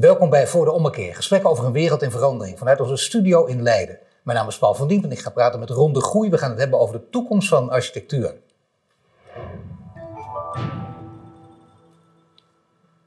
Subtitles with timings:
[0.00, 1.14] Welkom bij Voor de Ommekeer.
[1.14, 3.98] Gesprek over een wereld in verandering vanuit onze studio in Leiden.
[4.22, 6.30] Mijn naam is Paul van Dien en ik ga praten met Ron de Groei.
[6.30, 8.34] We gaan het hebben over de toekomst van architectuur.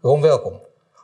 [0.02, 0.60] Ron, welkom.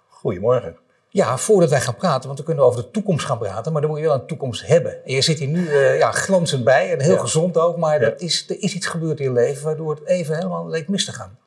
[0.10, 0.78] Goedemorgen.
[1.10, 3.90] Ja, voordat wij gaan praten, want we kunnen over de toekomst gaan praten, maar dan
[3.90, 5.06] moet je wel een toekomst hebben.
[5.06, 7.20] En je zit hier nu uh, ja, glanzend bij en heel Ja.
[7.20, 8.10] gezond ook, maar Ja.
[8.10, 11.06] dat is, er is iets gebeurd in je leven waardoor het even helemaal leek mis
[11.06, 11.38] te gaan.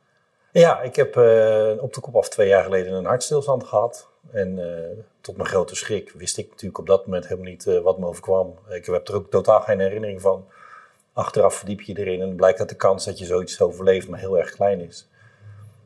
[0.53, 4.09] Ja, ik heb eh, op de kop af twee jaar geleden een hartstilstand gehad.
[4.33, 7.81] En eh, tot mijn grote schrik wist ik natuurlijk op dat moment helemaal niet eh,
[7.81, 8.59] wat me overkwam.
[8.69, 10.47] Ik heb er ook totaal geen herinnering van.
[11.13, 14.39] Achteraf verdiep je erin en blijkt dat de kans dat je zoiets overleeft maar heel
[14.39, 15.09] erg klein is.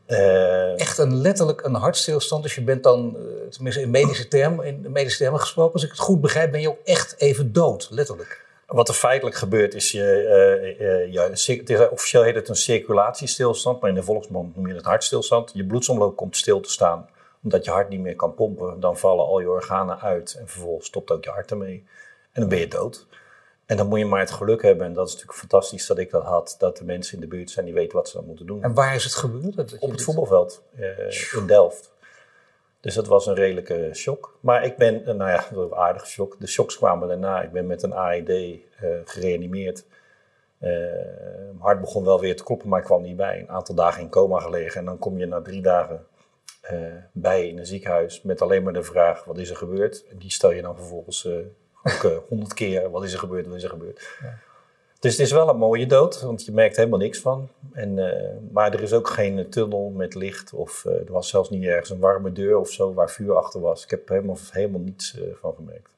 [0.06, 3.16] Eh, Echt een letterlijk een hartstilstand, dus je bent dan,
[3.50, 6.68] tenminste in medische termen, in medische termen gesproken, als ik het goed begrijp, ben je
[6.68, 8.42] ook echt even dood, letterlijk.
[8.66, 13.80] Wat er feitelijk gebeurt is, je, ja, cir- het is, officieel heet het een circulatiestilstand,
[13.80, 15.50] maar in de volksmond noem je het hartstilstand.
[15.54, 17.08] Je bloedsomloop komt stil te staan
[17.44, 18.80] omdat je hart niet meer kan pompen.
[18.80, 21.84] Dan vallen al je organen uit en vervolgens stopt ook je hart ermee.
[22.32, 23.06] En dan ben je dood.
[23.66, 26.10] En dan moet je maar het geluk hebben, en dat is natuurlijk fantastisch dat ik
[26.10, 28.46] dat had, dat de mensen in de buurt zijn die weten wat ze dan moeten
[28.46, 28.62] doen.
[28.62, 29.56] En waar is het gebeurd?
[29.56, 31.94] Dat Op het voetbalveld eh, in Delft.
[32.84, 34.38] Dus dat was een redelijke shock.
[34.40, 36.36] Maar ik ben, eh, nou ja, een aardige shock.
[36.38, 37.42] De shocks kwamen daarna.
[37.42, 38.58] Ik ben met een AED eh,
[39.04, 39.84] gereanimeerd.
[40.58, 43.40] Eh, mijn hart begon wel weer te kloppen, maar ik kwam niet bij.
[43.40, 44.80] Een aantal dagen in coma gelegen.
[44.80, 46.06] En dan kom je na drie dagen
[47.12, 50.04] bij in een ziekenhuis met alleen maar de vraag: wat is er gebeurd?
[50.10, 51.32] En die stel je dan vervolgens eh,
[51.82, 53.46] ook eh, honderd keer: wat is er gebeurd?
[53.46, 54.18] Wat is er gebeurd?
[55.04, 57.48] Dus het is wel een mooie dood, want je merkt helemaal niks van.
[57.72, 61.28] En, eh, maar er is ook geen eh, tunnel met licht of eh, er was
[61.28, 63.84] zelfs niet ergens een warme deur of zo waar vuur achter was.
[63.84, 65.93] Ik heb er helemaal, helemaal niets eh, van gemerkt.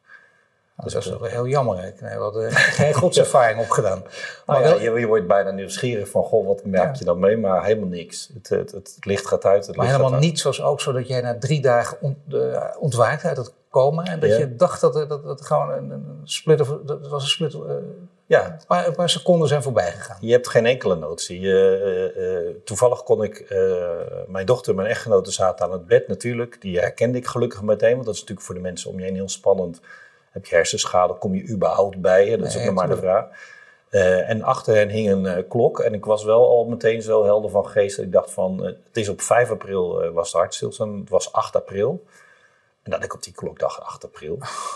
[0.76, 1.82] Nou, dat is wel heel jammer.
[1.82, 1.90] hè.
[2.30, 2.48] De-
[2.80, 4.02] geen godservaring opgedaan.
[4.46, 6.98] Maar Maar ja, je, je wordt bijna nieuwsgierig van, goh, wat merk Ja.
[6.98, 7.36] je dan mee?
[7.36, 8.30] Maar helemaal niks.
[8.34, 11.08] Het, het, het, licht gaat uit, het maar helemaal gaat niet zoals ook zo dat
[11.08, 14.04] jij na drie dagen ont, eh, ontwaakt uit het coma.
[14.04, 14.36] En dat Ja.
[14.38, 17.54] je dacht dat het dat, dat gewoon een, een split, of, dat was een split,
[17.54, 20.16] eh, een, Ja, paar, een paar seconden zijn voorbij gegaan.
[20.20, 21.40] je hebt geen enkele notie.
[21.40, 23.58] Je, eh, eh, toevallig kon ik, eh,
[24.28, 26.60] mijn dochter en mijn echtgenote zaten aan het bed natuurlijk.
[26.60, 29.14] Die herkende ik gelukkig meteen, want dat is natuurlijk voor de mensen om je heen
[29.14, 29.80] heel spannend.
[30.36, 32.26] Heb je hersenschade, kom je überhaupt bij?
[32.28, 32.36] Hè?
[32.38, 33.24] Dat is ook nog maar de vraag.
[33.88, 35.80] Eh, en achter hen hing een eh, klok.
[35.80, 38.60] En ik was wel al meteen zo helder van geest dat ik dacht van...
[38.60, 41.00] eh, het is op 5 april was de hartstilstand.
[41.00, 42.04] Het was 8 april.
[42.82, 44.34] En dat ik op die klok dacht, 8 april.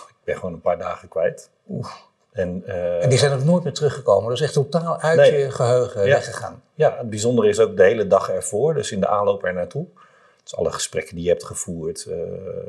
[0.09, 1.51] Ik ben gewoon een paar dagen kwijt.
[2.33, 2.63] En,
[3.01, 4.29] En die zijn ook nooit meer teruggekomen.
[4.29, 5.39] Dat is echt totaal uit Nee.
[5.39, 6.15] je geheugen Ja.
[6.15, 6.63] weggegaan.
[6.75, 9.87] Ja, het bijzondere is ook de hele dag ervoor, dus in de aanloop er naartoe.
[10.51, 12.05] Dus alle gesprekken die je hebt gevoerd.
[12.05, 12.17] eh,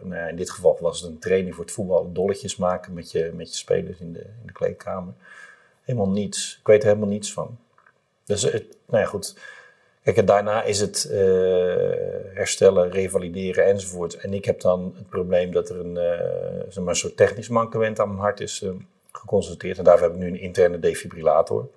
[0.02, 3.12] nou ja, in dit geval was het een training voor het voetbal, dolletjes maken met
[3.12, 5.14] je, met je spelers in de, in de kleedkamer.
[5.82, 6.58] Helemaal niets.
[6.60, 7.58] Ik weet er helemaal niets van.
[8.26, 9.38] Dus het, nou ja, goed.
[10.04, 11.20] Kijk, daarna is het eh,
[12.34, 14.16] herstellen, revalideren enzovoort.
[14.16, 18.00] En ik heb dan het probleem dat er een, eh, zeg maar soort technisch mankement
[18.00, 18.66] aan mijn hart is
[19.12, 19.78] geconstateerd.
[19.78, 21.70] En daarvoor heb ik nu een interne defibrillator.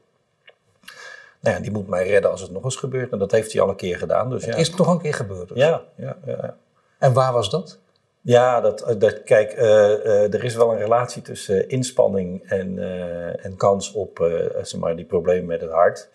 [1.45, 3.13] Nou ja, die moet mij redden als het nog eens gebeurt.
[3.13, 4.31] En dat heeft hij al een keer gedaan.
[4.31, 4.55] Dus ja.
[4.55, 5.49] Is het toch een keer gebeurd?
[5.49, 5.59] dus?
[5.59, 6.57] Ja, ja, ja.
[6.99, 7.79] En waar was dat?
[8.21, 12.79] Ja, dat, dat, kijk, eh, eh, er is wel een relatie tussen eh, inspanning en,
[12.79, 16.09] eh, en kans op eh, zeg maar, die problemen met het hart.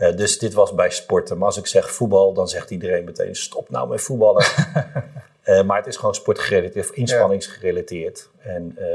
[0.00, 1.38] Eh, dus dit was bij sporten.
[1.38, 4.44] Maar als ik zeg voetbal, dan zegt iedereen meteen: stop nou met voetballen.
[5.42, 8.28] Eh, maar het is gewoon sportgerelateerd of inspanningsgerelateerd.
[8.38, 8.86] En eh,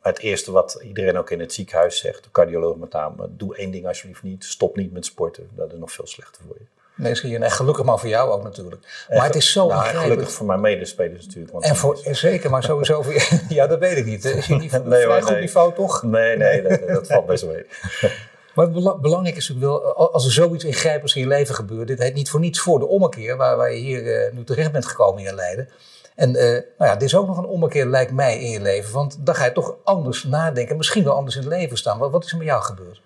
[0.00, 3.70] het eerste wat iedereen ook in het ziekenhuis zegt, de cardioloog met name: doe één
[3.70, 4.44] ding alsjeblieft niet.
[4.44, 5.48] Stop niet met sporten.
[5.54, 6.64] Dat is nog veel slechter voor je.
[6.96, 9.06] Nee, en gelukkig maar voor jou ook natuurlijk.
[9.08, 11.52] Maar het is zo nou, gelukkig voor mijn medespelers natuurlijk.
[11.52, 13.14] Want En voor, zeker, maar sowieso voor
[13.48, 14.24] Ja, dat weet ik niet.
[14.34, 15.40] Is je niet Nee, vrij goed nee.
[15.40, 16.02] niveau toch?
[16.02, 17.66] Nee, nee, dat, dat valt best wel mee.
[18.56, 22.14] Maar belangrijk is natuurlijk wel, als er zoiets ingrijpends in je leven gebeurt, dit heet
[22.14, 25.24] niet voor niets voor de ommekeer, waar, waar je hier eh, nu terecht bent gekomen
[25.24, 25.68] in Leiden.
[26.14, 28.92] En eh, nou ja, dit is ook nog een ommekeer, lijkt mij, in je leven.
[28.92, 31.98] Want dan ga je toch anders nadenken, misschien wel anders in het leven staan.
[31.98, 33.00] Wat is er met jou gebeurd?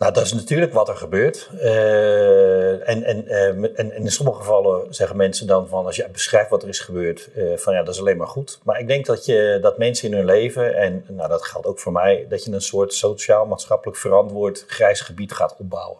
[0.00, 1.50] Nou, dat is natuurlijk wat er gebeurt.
[1.58, 6.08] Eh, en, en, eh, en, en in sommige gevallen zeggen mensen dan van, als je
[6.12, 8.60] beschrijft wat er is gebeurd, eh, van ja, dat is alleen maar goed.
[8.62, 11.78] Maar ik denk dat, je, dat mensen in hun leven, en nou, dat geldt ook
[11.78, 15.98] voor mij, dat je een soort sociaal-maatschappelijk verantwoord grijs gebied gaat opbouwen.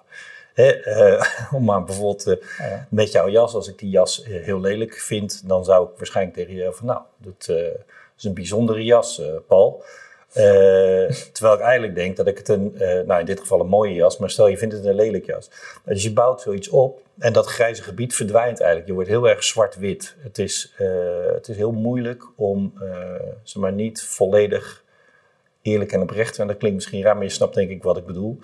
[1.56, 2.86] Om maar bijvoorbeeld Ja.
[2.90, 6.54] met jouw jas, als ik die jas heel lelijk vind, dan zou ik waarschijnlijk tegen
[6.54, 7.48] je van, nou, dat
[8.16, 9.84] is een bijzondere jas, Paul.
[10.32, 13.66] Eh, terwijl ik eigenlijk denk dat ik het een, eh, nou in dit geval een
[13.66, 15.50] mooie jas, maar stel je vindt het een lelijk jas.
[15.84, 18.88] Dus je bouwt zoiets op en dat grijze gebied verdwijnt eigenlijk.
[18.88, 20.16] Je wordt heel erg zwart-wit.
[20.18, 22.72] Het is, eh, het is heel moeilijk om,
[23.42, 24.84] zeg maar, niet volledig
[25.62, 26.48] eerlijk en oprecht zijn.
[26.48, 28.38] Dat klinkt misschien raar, maar je snapt denk ik wat ik bedoel.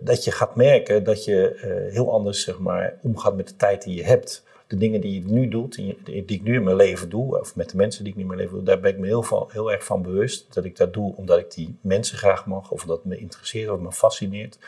[0.00, 1.56] Dat je gaat merken dat je
[1.90, 4.42] heel anders zeg maar, omgaat met de tijd die je hebt.
[4.66, 7.56] De dingen die je nu doet, die, die ik nu in mijn leven doe, of
[7.56, 9.22] met de mensen die ik nu in mijn leven doe, daar ben ik me heel,
[9.22, 10.54] van, heel erg van bewust.
[10.54, 13.80] Dat ik dat doe omdat ik die mensen graag mag, of dat me interesseert, of
[13.80, 14.58] me fascineert.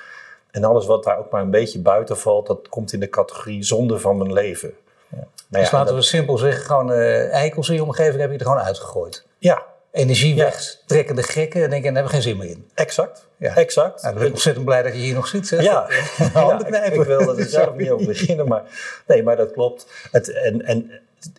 [0.51, 3.63] En alles wat daar ook maar een beetje buiten valt, dat komt in de categorie
[3.63, 4.73] zonde van mijn leven.
[5.09, 5.29] Ja.
[5.49, 8.45] Nou dus laten we simpel zeggen, gewoon uh, eikels in je omgeving heb je er
[8.45, 9.27] gewoon uitgegooid.
[9.39, 9.67] Ja,
[9.97, 10.45] energie ja.
[10.45, 12.71] wegtrekkende gekken en denken, daar hebben we geen zin meer in.
[12.75, 13.57] Exact, ja.
[13.57, 14.03] exact.
[14.03, 15.47] Nou, dan ben ik ontzettend blij dat je hier nog zit.
[15.47, 15.63] Zeg.
[15.63, 15.89] Ja,
[16.35, 18.63] ja ik, ik, wil er zelf niet over beginnen, maar,
[19.07, 19.87] nee, maar dat klopt.
[20.11, 20.91] Het, en, en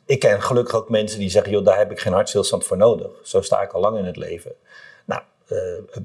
[0.06, 3.12] ik ken gelukkig ook mensen die zeggen, joh, daar heb ik geen hartstilstand voor nodig.
[3.24, 4.52] Zo sta ik al lang in het leven.
[5.06, 5.60] Nou, uh,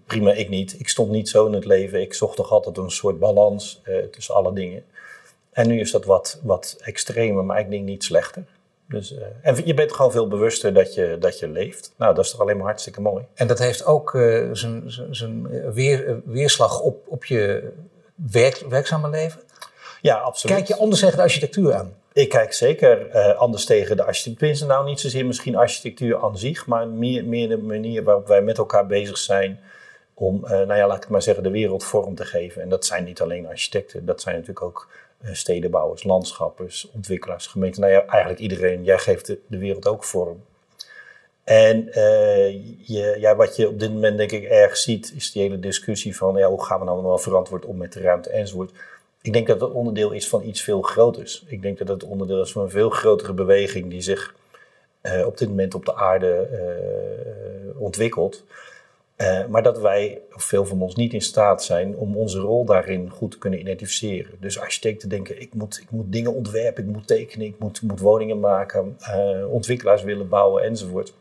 [0.06, 0.80] prima, ik niet.
[0.80, 2.00] Ik stond niet zo in het leven.
[2.00, 4.84] Ik zocht toch altijd een soort balans uh, tussen alle dingen.
[5.52, 8.44] En nu is dat wat, wat extremer, maar ik denk niet slechter.
[8.92, 11.94] Dus, uh, en je bent gewoon veel bewuster dat je, dat je leeft.
[11.96, 13.24] Nou, dat is toch alleen maar hartstikke mooi.
[13.34, 14.48] En dat heeft ook uh,
[15.10, 17.72] zijn weer, weerslag op, op je
[18.14, 19.40] werk, werkzame leven?
[20.00, 20.56] Ja, absoluut.
[20.56, 21.94] Kijk je anders tegen de architectuur aan?
[22.12, 24.66] Ik kijk zeker uh, anders tegen de architectuur.
[24.66, 28.58] Nou, niet zozeer misschien architectuur aan zich, maar meer, meer de manier waarop wij met
[28.58, 29.60] elkaar bezig zijn
[30.14, 32.62] om, nou ja, laat ik het maar zeggen, de wereld vorm te geven.
[32.62, 37.80] En dat zijn niet alleen architecten, dat zijn natuurlijk ook eh, stedenbouwers, landschappers, ontwikkelaars, gemeenten.
[37.80, 38.84] Nou ja, eigenlijk iedereen.
[38.84, 40.42] Jij geeft de, wereld ook vorm.
[41.44, 42.50] En uh,
[42.86, 46.36] je, wat je op dit moment denk ik erg ziet, is die hele discussie van
[46.36, 48.72] ja, hoe gaan we nou verantwoord om met de ruimte enzovoort.
[49.22, 51.44] Ik denk dat het onderdeel is van iets veel groters.
[51.46, 54.34] Ik denk dat het onderdeel is van een veel grotere beweging die zich
[55.02, 56.48] uh, op dit moment op de aarde
[57.78, 58.44] ontwikkelt.
[59.16, 63.10] Uh, maar dat wij, veel van ons, niet in staat zijn om onze rol daarin
[63.10, 64.36] goed te kunnen identificeren.
[64.40, 68.00] Dus architecten denken, ik moet, ik moet dingen ontwerpen, ik moet tekenen, ik moet, moet
[68.00, 71.14] woningen maken, uh, ontwikkelaars willen bouwen enzovoort.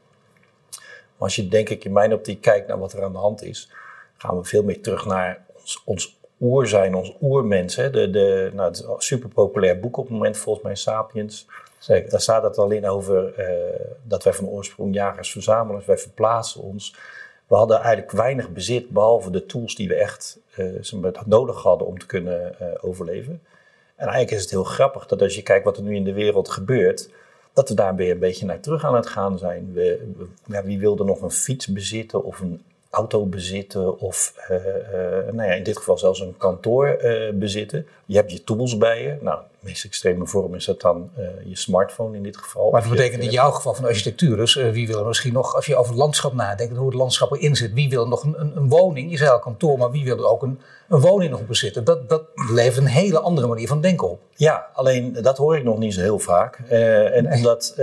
[0.71, 3.43] Maar als je denk ik in mijn optiek kijkt naar wat er aan de hand
[3.43, 3.71] is,
[4.17, 7.75] gaan we veel meer terug naar ons, ons oer zijn, ons oermens.
[7.75, 7.89] Hè?
[7.89, 11.47] De, de, nou, het is een super populair boek op het moment, volgens mij Sapiens.
[11.77, 12.09] Zeker.
[12.09, 16.61] Daar staat het al in over uh, dat wij van oorsprong jagers verzamelen, wij verplaatsen
[16.61, 16.95] ons
[17.51, 21.99] we hadden eigenlijk weinig bezit, behalve de tools die we echt uh, nodig hadden om
[21.99, 23.41] te kunnen uh, overleven.
[23.95, 26.13] En eigenlijk is het heel grappig dat als je kijkt wat er nu in de
[26.13, 27.09] wereld gebeurt,
[27.53, 29.71] dat we daar weer een beetje naar terug aan het gaan zijn.
[29.73, 34.57] We, we, ja, wie wilde nog een fiets bezitten of een auto bezitten of uh,
[35.31, 36.99] nou ja, in dit geval zelfs een kantoor
[37.33, 37.87] bezitten?
[38.05, 39.17] Je hebt je tools bij je.
[39.21, 42.71] Nou, meest extreme vorm is dat dan uh, je smartphone in dit geval.
[42.71, 45.55] Maar dat betekent in jouw geval van architectuur dus, uh, wie wil er misschien nog,
[45.55, 48.57] als je over het landschap nadenkt, hoe het landschap erin zit, wie wil nog een,
[48.57, 50.59] een, woning, je zei al kantoor, maar wie wil er ook een,
[50.89, 51.83] een woning nog bezitten?
[51.83, 52.23] Dat, dat
[52.53, 54.19] levert een hele andere manier van denken op.
[54.35, 56.59] Ja, alleen dat hoor ik nog niet zo heel vaak.
[56.71, 57.37] Uh, en nee.
[57.37, 57.73] omdat,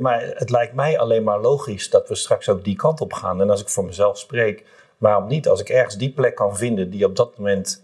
[0.00, 3.40] maar het lijkt mij alleen maar logisch dat we straks ook die kant op gaan.
[3.40, 4.64] En als ik voor mezelf spreek,
[4.98, 5.48] waarom niet?
[5.48, 7.82] Als ik ergens die plek kan vinden die op dat moment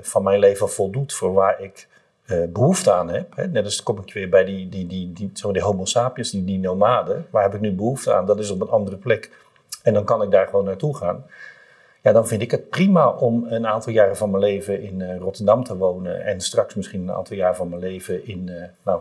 [0.00, 1.88] van mijn leven voldoet voor waar ik
[2.30, 3.36] uh, behoefte aan heb.
[3.36, 3.46] Hè.
[3.46, 6.44] Net als kom ik weer bij die, die, die, die, zo die homo sapiens, die,
[6.44, 7.26] die nomaden.
[7.30, 8.26] Waar heb ik nu behoefte aan?
[8.26, 9.30] Dat is op een andere plek.
[9.82, 11.24] En dan kan ik daar gewoon naartoe gaan.
[12.02, 15.16] Ja, dan vind ik het prima om een aantal jaren van mijn leven in uh,
[15.16, 16.24] Rotterdam te wonen.
[16.24, 19.00] En straks misschien een aantal jaar van mijn leven in, uh, nou,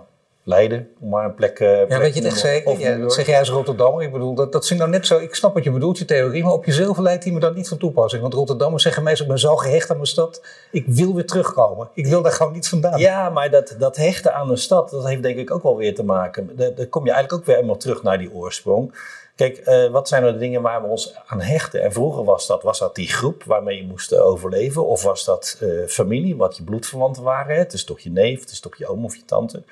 [0.49, 1.59] Leiden, om maar een plek...
[1.59, 2.79] Uh, ja, weet je het echt zeker?
[2.79, 4.03] Ja, dat zeg jij als Rotterdammer.
[4.03, 5.17] Ik bedoel, dat, dat vind nou net zo...
[5.17, 7.67] Ik snap wat je bedoelt, je theorie, maar op jezelf lijkt die me dan niet
[7.67, 8.21] van toepassing.
[8.21, 10.41] Want Rotterdammers zeggen meestal, ik ben zo gehecht aan mijn stad,
[10.71, 11.89] ik wil weer terugkomen.
[11.93, 12.99] Ik wil daar gewoon niet vandaan.
[12.99, 15.95] Ja, maar dat, dat hechten aan een stad, dat heeft denk ik ook wel weer
[15.95, 16.55] te maken.
[16.55, 18.93] Daar kom je eigenlijk ook weer helemaal terug naar die oorsprong.
[19.35, 21.81] Kijk, uh, wat zijn er de dingen waar we ons aan hechten?
[21.81, 24.85] En vroeger was dat, was dat die groep waarmee je moest uh, overleven?
[24.85, 27.57] Of was dat uh, familie, wat je bloedverwanten waren?
[27.57, 29.63] Het is toch je neef, het is toch je oom of je tante?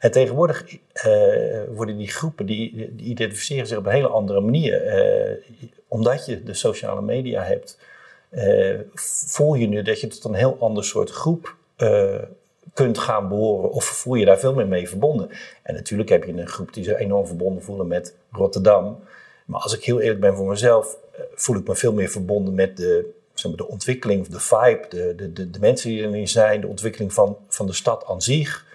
[0.00, 0.64] En tegenwoordig
[1.06, 4.86] uh, worden die groepen, die, die, identificeren zich op een hele andere manier.
[4.86, 5.44] Uh,
[5.88, 7.78] omdat je de sociale media hebt,
[8.30, 11.56] uh, voel je nu dat je tot een heel ander soort groep
[12.74, 13.70] kunt gaan behoren.
[13.70, 15.30] Of voel je daar veel meer mee verbonden.
[15.62, 18.98] En natuurlijk heb je een groep die zich enorm verbonden voelen met Rotterdam.
[19.44, 20.96] Maar als ik heel eerlijk ben voor mezelf,
[21.34, 25.14] voel ik me veel meer verbonden met de, zeg maar, de ontwikkeling, de vibe, de,
[25.16, 28.68] de, de, de mensen die erin zijn, de ontwikkeling van, van de stad aan zich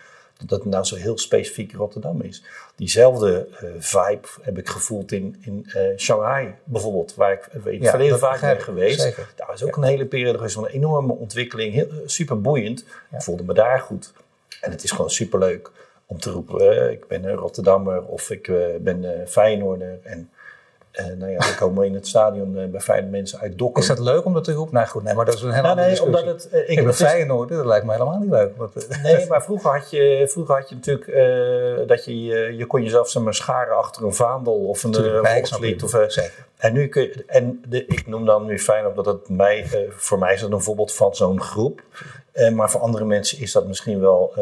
[0.46, 2.44] dat het nou zo heel specifiek Rotterdam is.
[2.76, 7.84] Diezelfde uh, vibe heb ik gevoeld in, in uh, Shanghai bijvoorbeeld, waar ik in het
[7.84, 9.02] ja, verleden vaak ben geweest.
[9.02, 9.34] Zeker.
[9.36, 9.82] Daar is ook ja.
[9.82, 12.86] een hele periode geweest van een enorme ontwikkeling, heel, super boeiend.
[13.12, 14.14] Ik voelde me daar goed.
[14.62, 15.72] En het is gewoon super leuk
[16.06, 18.52] om te roepen, uh, ik ben een Rotterdammer of ik
[18.82, 20.00] ben Feyenoorder.
[20.04, 20.30] En
[21.00, 23.82] uh, nou ja, dan komen we in het stadion uh, bij Feyenoord mensen uit Dokken.
[23.82, 24.74] Is dat leuk om dat te roepen?
[24.74, 26.94] Nou goed, nee, maar dat is een hele nou, nee, omdat het, uh, ik, ben
[26.94, 28.58] Feyenoord, dat lijkt me helemaal niet leuk.
[28.58, 32.14] Want, nee, maar vroeger had je, vroeger had je natuurlijk dat je,
[32.58, 35.84] je kon jezelf maar, scharen achter een vaandel of een volkslied.
[35.84, 35.94] Of,
[36.58, 39.68] En, nu kun je, en de, ik noem dan nu fijn op dat het mij,
[39.90, 41.82] voor mij is dat een voorbeeld van zo'n groep.
[42.54, 44.34] Maar voor andere mensen is dat misschien wel,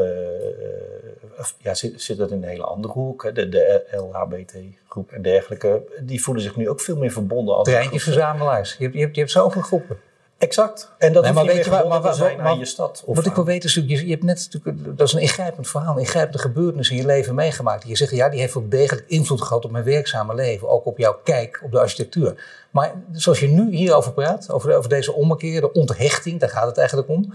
[1.57, 3.23] ja, zit, zit dat in een hele andere hoek.
[3.23, 3.31] Hè?
[3.31, 5.81] De, de LHBT-groep en dergelijke.
[6.01, 7.55] Die voelen zich nu ook veel meer verbonden.
[7.55, 8.75] als Treintjesverzamelaars.
[8.77, 9.97] Je hebt, je, hebt, je hebt zoveel groepen.
[10.43, 10.91] Exact.
[10.97, 13.03] En dat nee, maar weet je waar, maar, maar, zijn maar, aan je stad.
[13.05, 15.67] Of wat ik wil weten is, je, je hebt net natuurlijk, dat is een ingrijpend
[15.67, 17.87] verhaal, een ingrijpende gebeurtenis in je leven meegemaakt.
[17.87, 20.97] Je zegt, ja, die heeft wel degelijk invloed gehad op mijn werkzame leven, ook op
[20.97, 22.65] jouw kijk op de architectuur.
[22.71, 26.77] Maar zoals je nu hierover praat, over, over deze ommekeer, de onthechting, daar gaat het
[26.77, 27.33] eigenlijk om.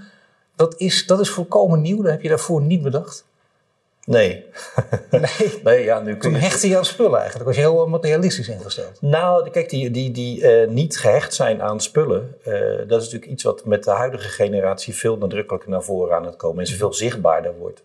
[0.57, 3.25] Dat is, dat is volkomen nieuw, dat heb je daarvoor niet bedacht.
[4.09, 4.45] Nee.
[5.11, 5.61] Nee.
[5.65, 6.39] nee, ja, nu kun Toen je...
[6.39, 9.01] hechtte je aan spullen eigenlijk, was je heel materialistisch ingesteld.
[9.01, 12.55] Nou, kijk, die, die, die uh, niet gehecht zijn aan spullen, uh,
[12.87, 16.37] dat is natuurlijk iets wat met de huidige generatie veel nadrukkelijker naar voren aan het
[16.37, 17.83] komen en ze veel zichtbaarder wordt.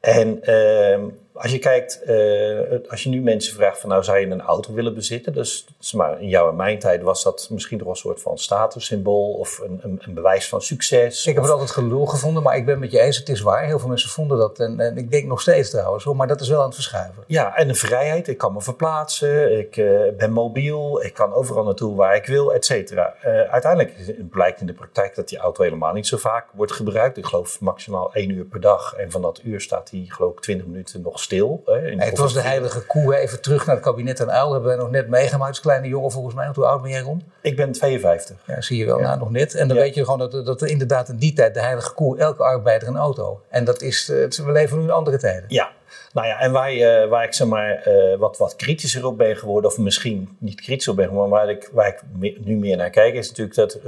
[0.00, 0.98] En uh,
[1.38, 4.72] als je kijkt, uh, als je nu mensen vraagt van nou zou je een auto
[4.72, 8.20] willen bezitten, dus maar in jouw en mijn tijd was dat misschien toch een soort
[8.20, 11.26] van statussymbool of een, een, een bewijs van succes.
[11.26, 13.64] Ik heb het altijd gelul gevonden, maar ik ben met je eens, het is waar.
[13.64, 16.40] Heel veel mensen vonden dat en, en ik denk nog steeds trouwens, hoor, maar dat
[16.40, 17.24] is wel aan het verschuiven.
[17.26, 21.64] Ja, en de vrijheid, ik kan me verplaatsen, ik uh, ben mobiel, ik kan overal
[21.64, 23.14] naartoe waar ik wil, et cetera.
[23.24, 23.94] Uh, uiteindelijk
[24.30, 27.16] blijkt in de praktijk dat die auto helemaal niet zo vaak wordt gebruikt.
[27.16, 30.40] Ik geloof maximaal één uur per dag en van dat uur staat die geloof ik
[30.40, 31.62] twintig minuten nog stil.
[31.64, 33.16] Hè, Nee, het was de heilige koe.
[33.16, 34.52] Even terug naar het kabinet en uil.
[34.52, 36.50] Hebben wij nog net meegemaakt als kleine jongen volgens mij.
[36.54, 37.22] Hoe oud ben jij Ron?
[37.40, 38.36] Ik ben 52.
[38.46, 38.98] Ja, zie je wel.
[38.98, 39.06] Ja.
[39.06, 39.54] Nou, nog net.
[39.54, 39.82] En dan ja.
[39.82, 42.88] weet je gewoon dat, dat er inderdaad in die tijd de heilige koe elke arbeider
[42.88, 43.40] een auto.
[43.48, 45.44] En dat is, uh, we leven nu in andere tijden.
[45.48, 45.70] Ja.
[46.12, 49.36] Nou ja, en waar, uh, waar ik zeg maar uh, wat, wat kritischer op ben
[49.36, 52.56] geworden, of misschien niet kritisch op ben geworden, maar waar ik, waar ik me, nu
[52.56, 53.78] meer naar kijk, is natuurlijk dat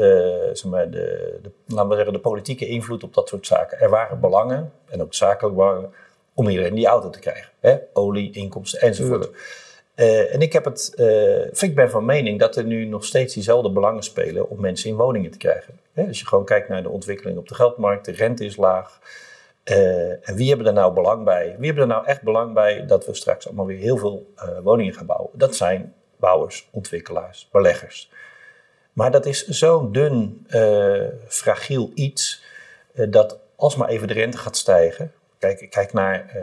[0.53, 3.81] zeg maar de, de, laten we zeggen, de politieke invloed op dat soort zaken.
[3.81, 5.91] Er waren belangen, en ook zakelijke belangen,
[6.35, 7.51] om iedereen die auto te krijgen.
[7.61, 7.77] Hè?
[7.93, 9.31] Olie, inkomsten enzovoort.
[10.01, 13.35] Uh, en ik, heb het, uh, ik ben van mening dat er nu nog steeds
[13.35, 15.81] diezelfde belangen spelen om mensen in woningen te krijgen.
[15.93, 16.07] Hè?
[16.07, 18.99] Als je gewoon kijkt naar de ontwikkeling op de geldmarkt, de rente is laag.
[19.65, 21.55] Uh, en wie hebben er nou belang bij?
[21.59, 24.33] Wie hebben er nou echt belang bij dat we straks allemaal weer heel veel
[24.63, 25.31] woningen gaan bouwen?
[25.33, 28.11] Dat zijn bouwers, ontwikkelaars, beleggers.
[28.93, 30.47] Maar dat is zo'n dun,
[31.27, 32.45] fragiel iets
[33.09, 36.43] dat als maar even de rente gaat stijgen, Kijk, kijk naar uh,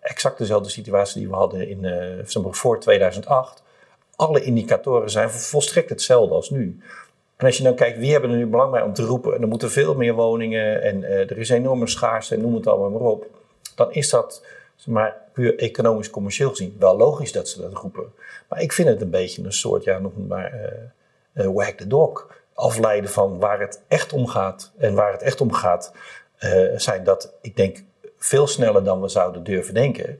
[0.00, 3.62] exact dezelfde situatie die we hadden in, uh, voor 2008.
[4.16, 6.78] Alle indicatoren zijn volstrekt hetzelfde als nu.
[7.36, 9.34] En als je dan kijkt, wie hebben er nu belang bij om te roepen...
[9.34, 12.90] en er moeten veel meer woningen en uh, er is enorme schaarste noem het allemaal
[12.90, 13.26] maar op...
[13.74, 14.44] dan is dat,
[14.86, 18.12] maar, puur economisch-commercieel gezien wel logisch dat ze dat roepen.
[18.48, 20.82] Maar ik vind het een beetje een soort, ja, nog maar
[21.32, 22.28] wag the dog.
[22.54, 24.72] Afleiden van waar het echt om gaat.
[24.76, 25.92] En waar het echt om gaat
[26.76, 27.82] zijn dat, ik denk
[28.24, 30.18] veel sneller dan we zouden durven denken.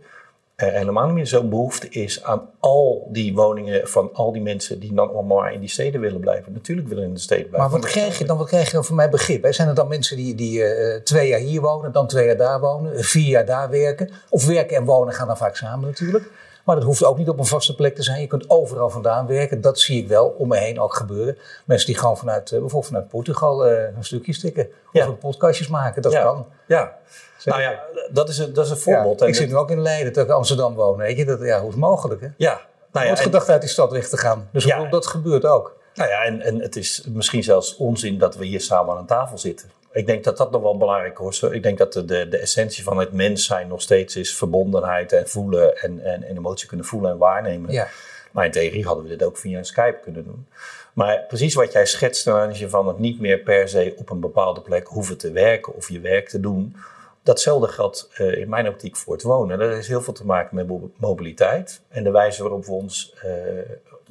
[0.54, 4.80] Er helemaal niet meer zo'n behoefte is aan al die woningen van al die mensen
[4.80, 6.52] die dan allemaal in die steden willen blijven.
[6.52, 7.70] Natuurlijk willen in de steden blijven.
[7.70, 9.42] Maar wat krijg je dan, wat krijg je dan voor mijn begrip?
[9.42, 9.52] Hè?
[9.52, 12.61] Zijn er dan mensen die, die uh, twee jaar hier wonen, dan twee jaar daar
[12.61, 14.11] wonen, vier jaar daar werken?
[14.28, 16.25] Of werken en wonen gaan dan vaak samen natuurlijk.
[16.64, 18.21] Maar dat hoeft ook niet op een vaste plek te zijn.
[18.21, 19.61] Je kunt overal vandaan werken.
[19.61, 21.38] Dat zie ik wel om me heen ook gebeuren.
[21.64, 24.68] Mensen die gewoon vanuit, uh, bijvoorbeeld vanuit Portugal uh, een stukje stikken.
[24.92, 25.09] Ja.
[25.09, 26.02] Of podcastjes maken.
[26.02, 26.23] Dat ja.
[26.23, 26.47] kan.
[26.66, 26.97] Ja.
[27.44, 29.21] Nou ja, dat is een, dat is een voorbeeld.
[29.21, 30.97] Ja, ik zit nu ook in Leiden, dat ik Amsterdam woon.
[30.97, 31.25] Weet je?
[31.25, 32.21] Dat, ja, hoe is het mogelijk?
[32.21, 32.28] Hè?
[32.37, 32.61] Ja.
[32.92, 34.49] Nou er wordt gedacht uit die stad weg te gaan.
[34.52, 35.76] Dus ja, dat gebeurt ook.
[35.94, 39.06] Nou ja, en, en het is misschien zelfs onzin dat we hier samen aan een
[39.06, 39.71] tafel zitten.
[39.94, 41.42] Ik denk dat dat nog wel belangrijk is.
[41.42, 45.12] Ik denk dat de, de, de essentie van het mens zijn nog steeds is verbondenheid
[45.12, 47.72] en voelen en, en, en emotie kunnen voelen en waarnemen.
[47.72, 47.88] Ja.
[48.30, 50.46] Maar in theorie hadden we dit ook via een Skype kunnen doen.
[50.92, 54.20] Maar precies wat jij schetst, dan je van het niet meer per se op een
[54.20, 56.76] bepaalde plek hoeven te werken of je werk te doen.
[57.22, 59.58] Datzelfde geldt uh, in mijn optiek voor het wonen.
[59.58, 63.32] Dat heeft heel veel te maken met mobiliteit en de wijze waarop we ons, uh,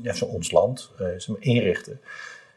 [0.01, 2.01] ja, ons land uh, inrichten.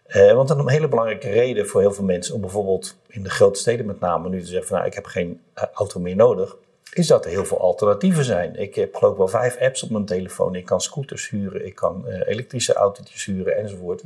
[0.08, 3.58] Uh, want een hele belangrijke reden voor heel veel mensen om bijvoorbeeld in de grote
[3.58, 6.56] steden met name nu te zeggen van nou, ik heb geen uh, auto meer nodig,
[6.92, 8.56] is dat er heel veel alternatieven zijn.
[8.56, 10.54] Ik heb geloof ik wel vijf apps op mijn telefoon.
[10.54, 14.02] Ik kan scooters huren, ik kan uh, elektrische autootjes huren enzovoort.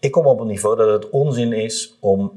[0.00, 2.32] Ik kom op een niveau dat het onzin is om,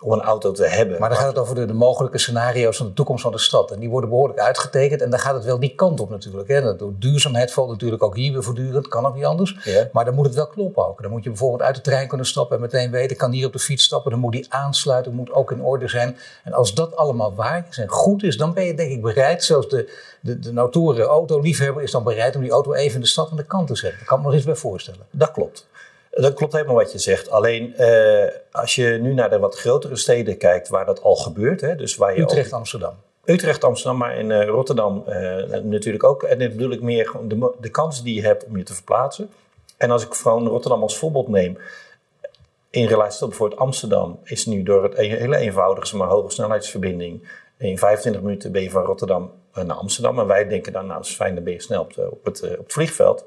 [0.00, 1.00] om een auto te hebben.
[1.00, 3.70] Maar dan gaat het over de, de, mogelijke scenario's van de toekomst van de stad.
[3.70, 5.02] En die worden behoorlijk uitgetekend.
[5.02, 6.48] En dan gaat het wel die kant op natuurlijk.
[6.48, 6.76] Hè.
[6.76, 8.88] Door duurzaamheid valt natuurlijk ook hier weer voortdurend.
[8.88, 9.56] Kan ook niet anders.
[9.64, 9.88] Ja.
[9.92, 11.02] Maar dan moet het wel kloppen ook.
[11.02, 13.16] Dan moet je bijvoorbeeld uit de trein kunnen stappen en meteen weten...
[13.16, 14.10] kan hier op de fiets stappen.
[14.10, 16.16] Dan moet die aansluiting moet ook in orde zijn.
[16.44, 18.36] En als dat allemaal waar is en goed is...
[18.36, 21.82] dan ben je denk ik bereid, zelfs de, de, de notoire autoliefhebber...
[21.82, 23.98] is dan bereid om die auto even in de stad aan de kant te zetten.
[23.98, 25.06] Daar kan ik me nog eens bij voorstellen.
[25.10, 25.66] Dat klopt.
[26.14, 27.30] Dat klopt helemaal wat je zegt.
[27.30, 31.60] Alleen uh, als je nu naar de wat grotere steden kijkt waar dat al gebeurt.
[31.60, 32.94] Hè, dus waar je Utrecht, ook, Amsterdam.
[33.24, 36.22] Utrecht, Amsterdam, maar in uh, Rotterdam uh, natuurlijk ook.
[36.22, 39.30] En dit bedoel ik meer de, de kans die je hebt om je te verplaatsen.
[39.76, 41.58] En als ik gewoon Rotterdam als voorbeeld neem,
[42.70, 47.28] in relatie tot bijvoorbeeld Amsterdam, is nu door het hele eenvoudige, maar hoge snelheidsverbinding,
[47.58, 50.18] in 25 minuten ben je van Rotterdam naar Amsterdam.
[50.18, 52.64] En wij denken dan, nou dat is fijn, dan ben je snel op, het, op
[52.64, 53.24] het vliegveld.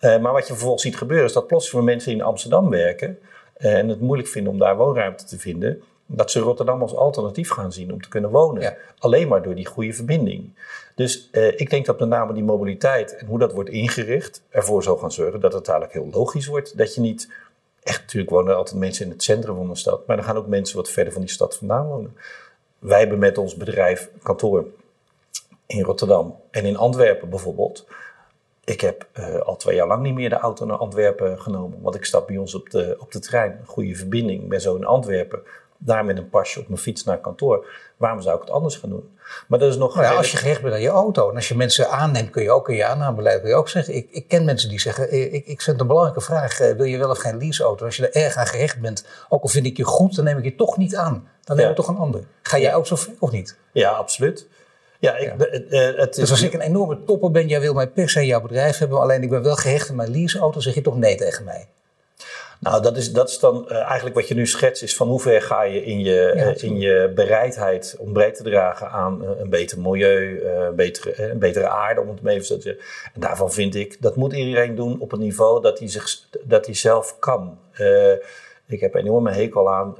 [0.00, 3.18] Maar wat je vervolgens ziet gebeuren, is dat plots voor mensen in Amsterdam werken
[3.56, 7.72] en het moeilijk vinden om daar woonruimte te vinden, dat ze Rotterdam als alternatief gaan
[7.72, 8.76] zien om te kunnen wonen.
[8.98, 10.54] Alleen maar door die goede verbinding.
[10.94, 14.82] Dus eh, ik denk dat met name die mobiliteit en hoe dat wordt ingericht ervoor
[14.82, 16.78] zal gaan zorgen dat het eigenlijk heel logisch wordt.
[16.78, 17.32] Dat je niet,
[17.82, 20.46] echt natuurlijk wonen altijd mensen in het centrum van de stad, maar dan gaan ook
[20.46, 22.16] mensen wat verder van die stad vandaan wonen.
[22.78, 24.66] Wij hebben met ons bedrijf kantoor
[25.66, 27.86] in Rotterdam en in Antwerpen bijvoorbeeld.
[28.70, 31.82] Ik heb uh, al twee jaar lang niet meer de auto naar Antwerpen genomen.
[31.82, 33.50] Want ik stap bij ons op de, op de trein.
[33.60, 34.42] Een goede verbinding.
[34.42, 35.42] Ik ben zo in Antwerpen
[35.82, 37.66] daar met een pasje op mijn fiets naar kantoor.
[37.96, 39.16] Waarom zou ik het anders gaan doen?
[39.48, 39.94] Maar dat is nog.
[39.94, 42.42] Nou ja, als je gehecht bent aan je auto en als je mensen aanneemt, kun
[42.42, 43.94] je ook in je aannamebeleid kun je ook zeggen.
[43.94, 46.84] Ik, ik ken mensen die zeggen: eh, ik, ik vind een belangrijke vraag: eh, wil
[46.84, 47.84] je wel of geen leaseauto?
[47.84, 50.38] Als je er erg aan gehecht bent, ook al vind ik je goed, dan neem
[50.38, 51.28] ik je toch niet aan.
[51.44, 52.20] Dan neem ik toch een ander.
[52.42, 53.56] Ga jij ook zo of niet?
[53.72, 54.48] Ja, absoluut.
[55.00, 58.10] Ja, ik, eh, het, dus als ik een enorme topper ben, jij wil mij per
[58.10, 60.96] se jouw bedrijf hebben, alleen ik ben wel gehecht aan mijn leaseauto, zeg je toch
[60.96, 61.66] nee tegen mij?
[62.60, 65.20] Nou, dat is, dat is dan uh, eigenlijk wat je nu schetst, is van hoe
[65.20, 69.30] ver ga je in je, uh, in je bereidheid om breed te dragen aan uh,
[69.38, 72.84] een beter milieu, een, betere, een betere aarde, om het zo te zeggen.
[73.14, 76.66] En daarvan vind ik, dat moet iedereen doen op een niveau dat hij, zich, dat
[76.66, 77.58] hij zelf kan.
[78.66, 79.96] ik heb een enorme hekel aan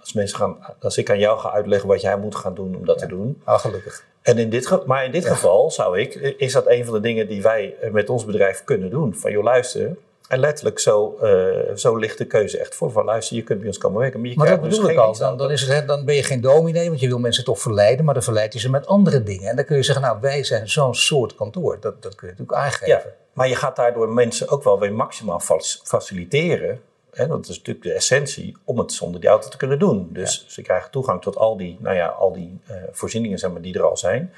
[0.00, 2.86] als mensen gaan, als ik aan jou ga uitleggen wat jij moet gaan doen om
[2.86, 3.42] dat te doen.
[3.44, 4.04] Ah, gelukkig.
[4.26, 7.28] En in dit, maar in dit geval zou ik, is dat een van de dingen
[7.28, 9.14] die wij met ons bedrijf kunnen doen.
[9.14, 9.96] Van joh, luister,
[10.28, 12.90] en letterlijk zo, uh, zo ligt de keuze echt voor.
[12.90, 14.20] Van luister, je kunt bij ons komen werken.
[14.20, 15.16] Maar, je maar dat dus bedoel ik al.
[15.16, 18.04] Dan, dan, is het, dan ben je geen dominee, want je wil mensen toch verleiden.
[18.04, 19.48] Maar dan verleid je ze met andere dingen.
[19.48, 21.78] En dan kun je zeggen, nou wij zijn zo'n soort kantoor.
[21.80, 22.86] Dat, dat kun je natuurlijk aangeven.
[22.86, 23.02] Ja,
[23.32, 25.40] maar je gaat daardoor mensen ook wel weer maximaal
[25.82, 26.80] faciliteren.
[27.16, 30.08] Hè, dat is natuurlijk de essentie om het zonder die auto te kunnen doen.
[30.12, 33.60] Dus ze krijgen toegang tot al die, nou ja, al die uh, voorzieningen zeg maar,
[33.60, 34.32] die er al zijn.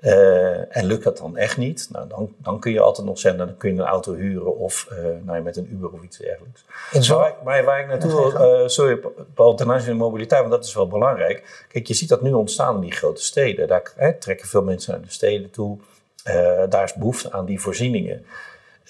[0.00, 3.46] Uh, en lukt dat dan echt niet, nou, dan, dan kun je altijd nog zenden,
[3.46, 6.64] dan kun je een auto huren of uh, nou, met een Uber of iets dergelijks.
[6.92, 9.00] En zo, maar, maar waar ik naartoe wil, uh, sorry
[9.34, 11.66] Paul, ten aanzien van mobiliteit, want dat is wel belangrijk.
[11.68, 13.68] Kijk, je ziet dat nu ontstaan in die grote steden.
[13.68, 15.78] Daar hè, trekken veel mensen naar de steden toe.
[16.68, 18.26] daar is behoefte aan die voorzieningen.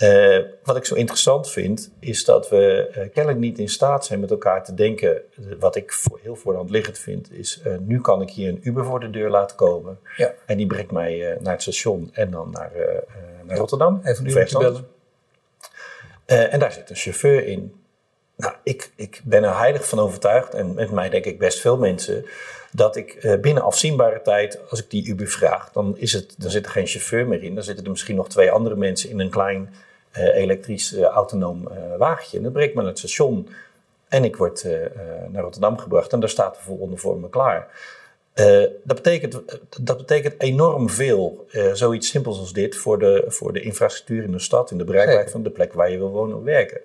[0.02, 4.20] Uh, wat ik zo interessant vind, is dat we uh, kennelijk niet in staat zijn
[4.20, 5.22] met elkaar te denken.
[5.58, 8.48] Wat ik voor, heel voor de hand liggend vind, is uh, nu kan ik hier
[8.48, 9.98] een Uber voor de deur laten komen.
[10.16, 10.34] Ja.
[10.46, 12.72] En die brengt mij naar het station en dan naar,
[13.42, 14.00] naar Rotterdam.
[14.04, 14.86] Even een bellen.
[16.26, 17.80] en daar zit een chauffeur in.
[18.36, 21.76] Nou, ik, ik ben er heilig van overtuigd, en met mij denk ik best veel
[21.76, 22.24] mensen,
[22.72, 26.64] dat ik binnen afzienbare tijd, als ik die Uber vraag, dan, is het, dan zit
[26.64, 27.54] er geen chauffeur meer in.
[27.54, 29.74] Dan zitten er misschien nog twee andere mensen in een klein
[30.16, 32.36] elektrisch uh, autonoom uh, wagentje.
[32.36, 33.48] En dan breekt me naar het station
[34.08, 34.66] en ik word
[35.30, 37.68] naar Rotterdam gebracht en daar staat de volgende voor me klaar.
[38.84, 39.42] dat, betekent,
[39.80, 44.38] dat betekent enorm veel, zoiets simpels als dit, voor de, voor de infrastructuur in de
[44.38, 46.80] stad, in de bereikbaarheid van de plek waar je wil wonen of werken.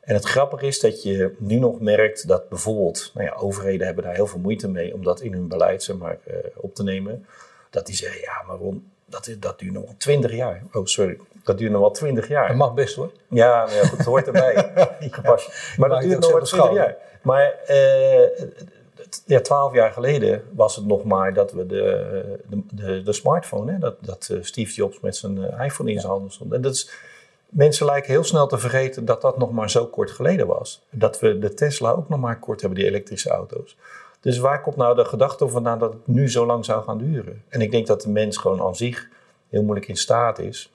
[0.00, 4.04] En het grappige is dat je nu nog merkt dat bijvoorbeeld, nou ja, overheden hebben
[4.04, 6.18] daar heel veel moeite mee om dat in hun beleid zeg maar,
[6.56, 7.26] op te nemen.
[7.70, 10.62] Dat die zeggen, ja, maar Ron, dat, dat duurt nog wel twintig jaar.
[10.72, 11.18] Oh, sorry.
[11.44, 12.48] Dat duurt nog wel twintig jaar.
[12.48, 13.10] Dat mag best hoor.
[13.28, 14.54] Ja, ja goed, het hoort erbij.
[15.22, 15.38] ja,
[15.76, 16.96] maar dat duurt nog wel twintig jaar.
[17.22, 18.26] Maar uh,
[19.26, 22.38] ja, twaalf jaar geleden was het nog maar dat we de,
[22.70, 26.12] de, de, smartphone, hè, dat, dat eh, Steve Jobs met zijn eh, iPhone in zijn
[26.12, 26.52] handen stond.
[26.52, 26.90] En dat is,
[27.48, 30.86] mensen lijken heel snel te vergeten dat dat nog maar zo kort geleden was.
[30.90, 33.76] Dat we de Tesla ook nog maar kort hebben, die elektrische auto's.
[34.20, 37.42] Dus waar komt nou de gedachte vandaan dat het nu zo lang zou gaan duren?
[37.48, 39.08] En ik denk dat de mens gewoon aan zich
[39.48, 40.72] heel moeilijk in staat is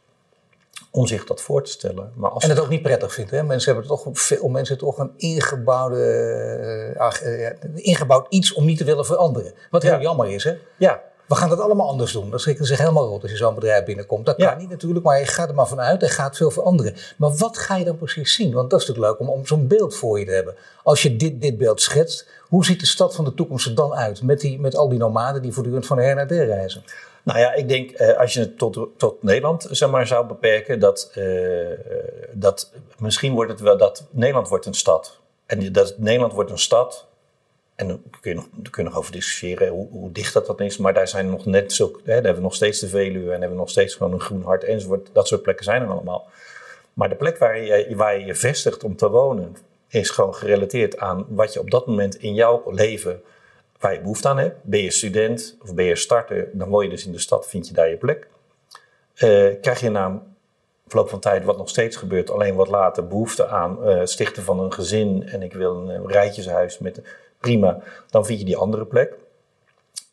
[0.92, 2.12] om zich dat voor te stellen.
[2.16, 3.32] Maar als en het ook niet prettig vindt.
[3.32, 3.44] Hè?
[3.44, 9.06] Mensen hebben toch veel mensen toch een ingebouwde, uh, ingebouwd iets om niet te willen
[9.06, 9.54] veranderen.
[9.70, 10.44] Wat heel jammer is.
[10.44, 10.54] Hè?
[10.78, 11.02] Ja.
[11.28, 12.30] We gaan dat allemaal anders doen.
[12.30, 14.26] Dat schrikken zich helemaal rot als je zo'n bedrijf binnenkomt.
[14.26, 16.02] Dat kan niet natuurlijk, maar je gaat er maar vanuit.
[16.02, 16.96] Er gaat veel veranderen.
[17.18, 18.54] Maar wat ga je dan precies zien?
[18.54, 20.56] Want dat is natuurlijk leuk om, om zo'n beeld voor je te hebben.
[20.84, 23.94] Als je dit, dit beeld schetst, hoe ziet de stad van de toekomst er dan
[23.94, 24.22] uit?
[24.22, 26.84] Met, die, met al die nomaden die voortdurend van her naar der reizen.
[27.30, 30.80] Nou ja, ik denk eh, als je het tot, tot Nederland zeg maar, zou beperken,
[30.80, 31.68] dat, uh,
[32.32, 35.20] dat misschien wordt het wel dat Nederland wordt een stad.
[35.46, 37.08] En dat Nederland wordt een stad.
[37.76, 40.60] En daar kun je nog, kun je nog over discussiëren hoe, hoe dicht dat, dat
[40.60, 40.78] is.
[40.78, 41.86] Maar daar zijn nog net zo.
[41.86, 44.22] Hè, daar hebben we nog steeds de Veluwe en hebben we nog steeds gewoon een
[44.22, 45.10] groen hart enzovoort.
[45.14, 46.28] Dat soort plekken zijn er allemaal.
[46.94, 49.56] Maar de plek waar je waar je, je vestigt om te wonen,
[49.88, 53.22] is gewoon gerelateerd aan wat je op dat moment in jouw leven
[53.80, 54.56] waar je behoefte aan hebt.
[54.64, 57.68] Ben je student of ben je starter, dan woon je dus in de stad, vind
[57.68, 58.28] je daar je plek.
[59.16, 60.22] Uh, krijg je na een
[60.88, 64.60] verloop van tijd, wat nog steeds gebeurt, alleen wat later, behoefte aan uh, stichten van
[64.60, 67.02] een gezin en ik wil een rijtjeshuis met
[67.40, 69.14] prima, dan vind je die andere plek.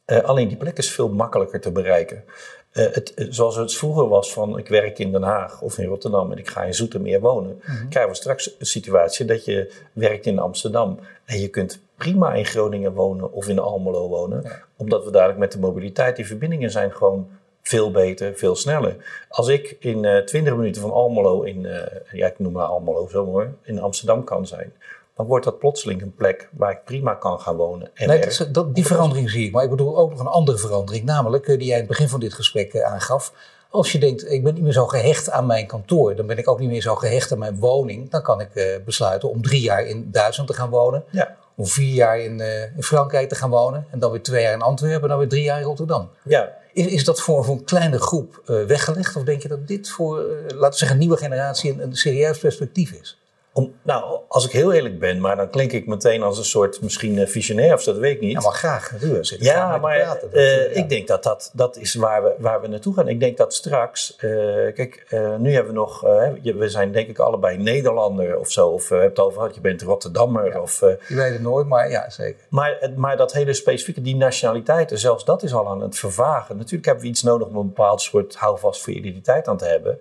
[0.06, 2.24] Uh, alleen die plek is veel makkelijker te bereiken.
[2.72, 6.32] Uh, het, zoals het vroeger was van ik werk in Den Haag of in Rotterdam
[6.32, 10.26] en ik ga in Zoetermeer wonen, mm krijgen we straks een situatie dat je werkt
[10.26, 14.44] in Amsterdam en je kunt prima in Groningen wonen of in Almelo wonen,
[14.76, 17.28] omdat we dadelijk met de mobiliteit, die verbindingen zijn gewoon
[17.62, 18.96] veel beter, veel sneller.
[19.28, 21.80] Als ik in uh, 20 minuten van Almelo in, uh,
[22.12, 24.72] ja ik noem maar Almelo zo mooi, in Amsterdam kan zijn,
[25.16, 27.90] dan wordt dat plotseling een plek waar ik prima kan gaan wonen.
[27.94, 29.52] En nee, dat, dat, die verandering zie ik.
[29.52, 31.04] Maar ik bedoel ook nog een andere verandering.
[31.04, 33.32] Namelijk, eh, die jij in het begin van dit gesprek eh, aangaf.
[33.70, 36.14] Als je denkt, ik ben niet meer zo gehecht aan mijn kantoor.
[36.14, 38.10] Dan ben ik ook niet meer zo gehecht aan mijn woning.
[38.10, 41.04] Dan kan ik uh, besluiten om drie jaar in Duitsland te gaan wonen.
[41.10, 41.36] Ja.
[41.56, 43.86] Om vier jaar in, uh, in, Frankrijk te gaan wonen.
[43.90, 45.02] En dan weer twee jaar in Antwerpen.
[45.02, 46.10] En dan weer drie jaar in Rotterdam.
[46.24, 46.52] Ja.
[46.72, 49.16] Is, is dat voor, voor een kleine groep uh, weggelegd?
[49.16, 52.38] Of denk je dat dit voor, laten we zeggen, een nieuwe generatie een, een serieus
[52.38, 53.18] perspectief is?
[53.56, 56.82] Om, nou, als ik heel eerlijk ben, maar dan klink ik meteen als een soort
[56.82, 58.32] misschien visionair of dat weet ik niet.
[58.32, 58.92] Ja, maar graag.
[58.92, 59.36] Natuurlijk.
[59.38, 60.80] Ja, maar praten, dat, uh, ja.
[60.80, 63.08] ik denk dat, dat dat is waar we, waar we naartoe gaan.
[63.08, 64.30] Ik denk dat straks, uh,
[64.74, 66.00] kijk, uh, nu hebben we nog,
[66.42, 68.68] we zijn denk ik allebei Nederlander of zo.
[68.68, 70.46] Of we hebben het over gehad, je bent Rotterdammer.
[70.46, 72.42] Ja, of, je weet het nooit, maar ja, zeker.
[72.48, 76.56] Maar, maar dat hele specifieke, die nationaliteiten, zelfs dat is al aan het vervagen.
[76.56, 79.98] Natuurlijk hebben we iets nodig om een bepaald soort houvast voor identiteit aan te hebben.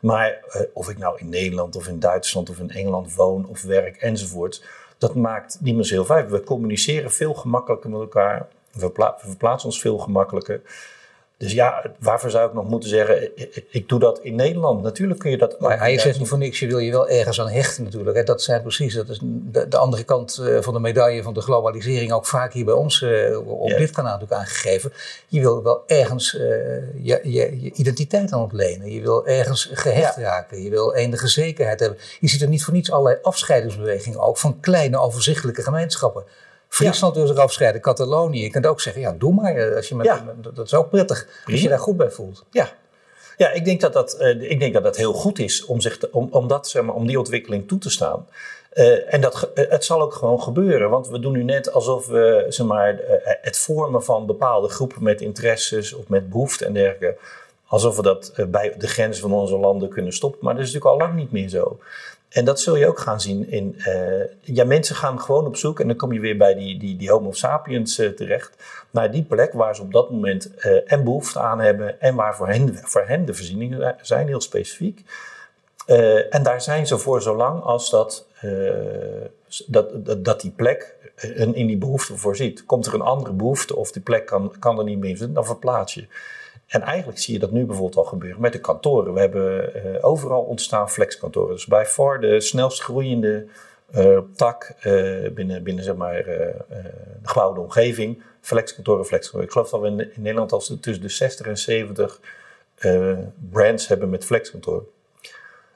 [0.00, 3.62] Maar uh, of ik nou in Nederland of in Duitsland of in Engeland woon of
[3.62, 4.64] werk enzovoort,
[4.98, 6.26] dat maakt niet meer zo heel veel.
[6.26, 8.48] We communiceren veel gemakkelijker met elkaar.
[8.72, 10.60] We verplaatsen ons veel gemakkelijker.
[11.38, 13.30] Dus ja, waarvoor zou ik nog moeten zeggen,
[13.70, 14.82] ik, doe dat in Nederland.
[14.82, 15.60] Natuurlijk kun je dat...
[15.60, 18.26] Maar hij zegt niet voor niks, je wil je wel ergens aan hechten natuurlijk.
[18.26, 21.40] Dat zijn precies, dat is de, de andere kant uh, van de medaille van de
[21.40, 22.12] globalisering.
[22.12, 24.92] Ook vaak hier bij ons uh, op dit kanaal natuurlijk aangegeven.
[25.28, 26.40] Je wil wel ergens uh,
[27.02, 28.92] je, je, je, identiteit aan ontlenen.
[28.92, 30.22] Je wil ergens gehecht ja.
[30.22, 30.62] raken.
[30.62, 31.98] Je wil enige zekerheid hebben.
[32.20, 36.24] Je ziet er niet voor niets allerlei afscheidingsbewegingen ook van kleine overzichtelijke gemeenschappen.
[36.68, 37.20] Friesland ja.
[37.20, 38.42] wil zich afscheiden, Catalonië.
[38.42, 39.74] Je kunt ook zeggen, ja, doe maar.
[39.74, 40.34] Als je met, ja.
[40.54, 42.44] dat is ook prettig, als je daar goed bij voelt.
[42.50, 42.68] Ja,
[43.36, 45.98] ja ik, denk dat dat, uh, ik denk dat dat heel goed is om, zich
[45.98, 48.26] te, om, om, dat, zeg maar, om die ontwikkeling toe te staan.
[48.74, 50.90] Uh, en dat, uh, het zal ook gewoon gebeuren.
[50.90, 55.20] Want we doen nu net alsof we zeg maar, het vormen van bepaalde groepen met
[55.20, 57.16] interesses of met behoeften en dergelijke.
[57.66, 60.40] Alsof we dat bij de grenzen van onze landen kunnen stoppen.
[60.42, 61.78] Maar dat is natuurlijk al lang niet meer zo.
[62.28, 63.74] En dat zul je ook gaan zien in.
[63.78, 66.96] Uh, ja, mensen gaan gewoon op zoek, en dan kom je weer bij die, die,
[66.96, 68.56] die Homo sapiens uh, terecht,
[68.90, 72.36] naar die plek waar ze op dat moment uh, en behoefte aan hebben en waar
[72.36, 72.48] voor
[73.06, 75.04] hen, de voorzieningen zijn, heel specifiek.
[76.30, 78.26] en daar zijn ze voor zolang als dat,
[79.66, 80.96] dat, dat, dat, die plek
[81.34, 82.66] in die behoefte voorziet.
[82.66, 85.46] Komt er een andere behoefte of die plek kan, kan er niet meer zitten, dan
[85.46, 86.06] verplaats je.
[86.68, 89.14] En eigenlijk zie je dat nu bijvoorbeeld al gebeuren met de kantoren.
[89.14, 91.54] We hebben uh, overal ontstaan flexkantoren.
[91.54, 93.46] Dus bij far de snelst groeiende
[93.96, 96.54] uh, tak uh, binnen, binnen zeg maar, de
[97.22, 98.22] gebouwde omgeving.
[98.40, 99.46] Flexkantoren, flexkantoren.
[99.46, 102.20] Ik geloof dat we in, in Nederland al tussen de 60 en 70
[103.50, 104.86] brands hebben met flexkantoren.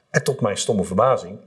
[0.09, 1.39] En tot mijn stomme verbazing,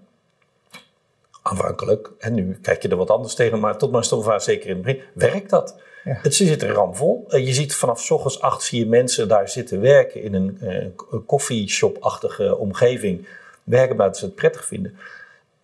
[1.42, 4.70] aanvankelijk, en nu kijk je er wat anders tegen, maar tot mijn stomme verbazing, zeker
[4.70, 5.76] in het begin, werkt dat.
[6.06, 6.18] Ja.
[6.22, 7.24] Het zit er ramvol.
[7.28, 10.94] Je ziet vanaf ochtends acht zie je mensen daar zitten werken in een, een
[11.26, 13.28] koffieshop-achtige omgeving.
[13.64, 14.98] Werken buiten ze het prettig vinden.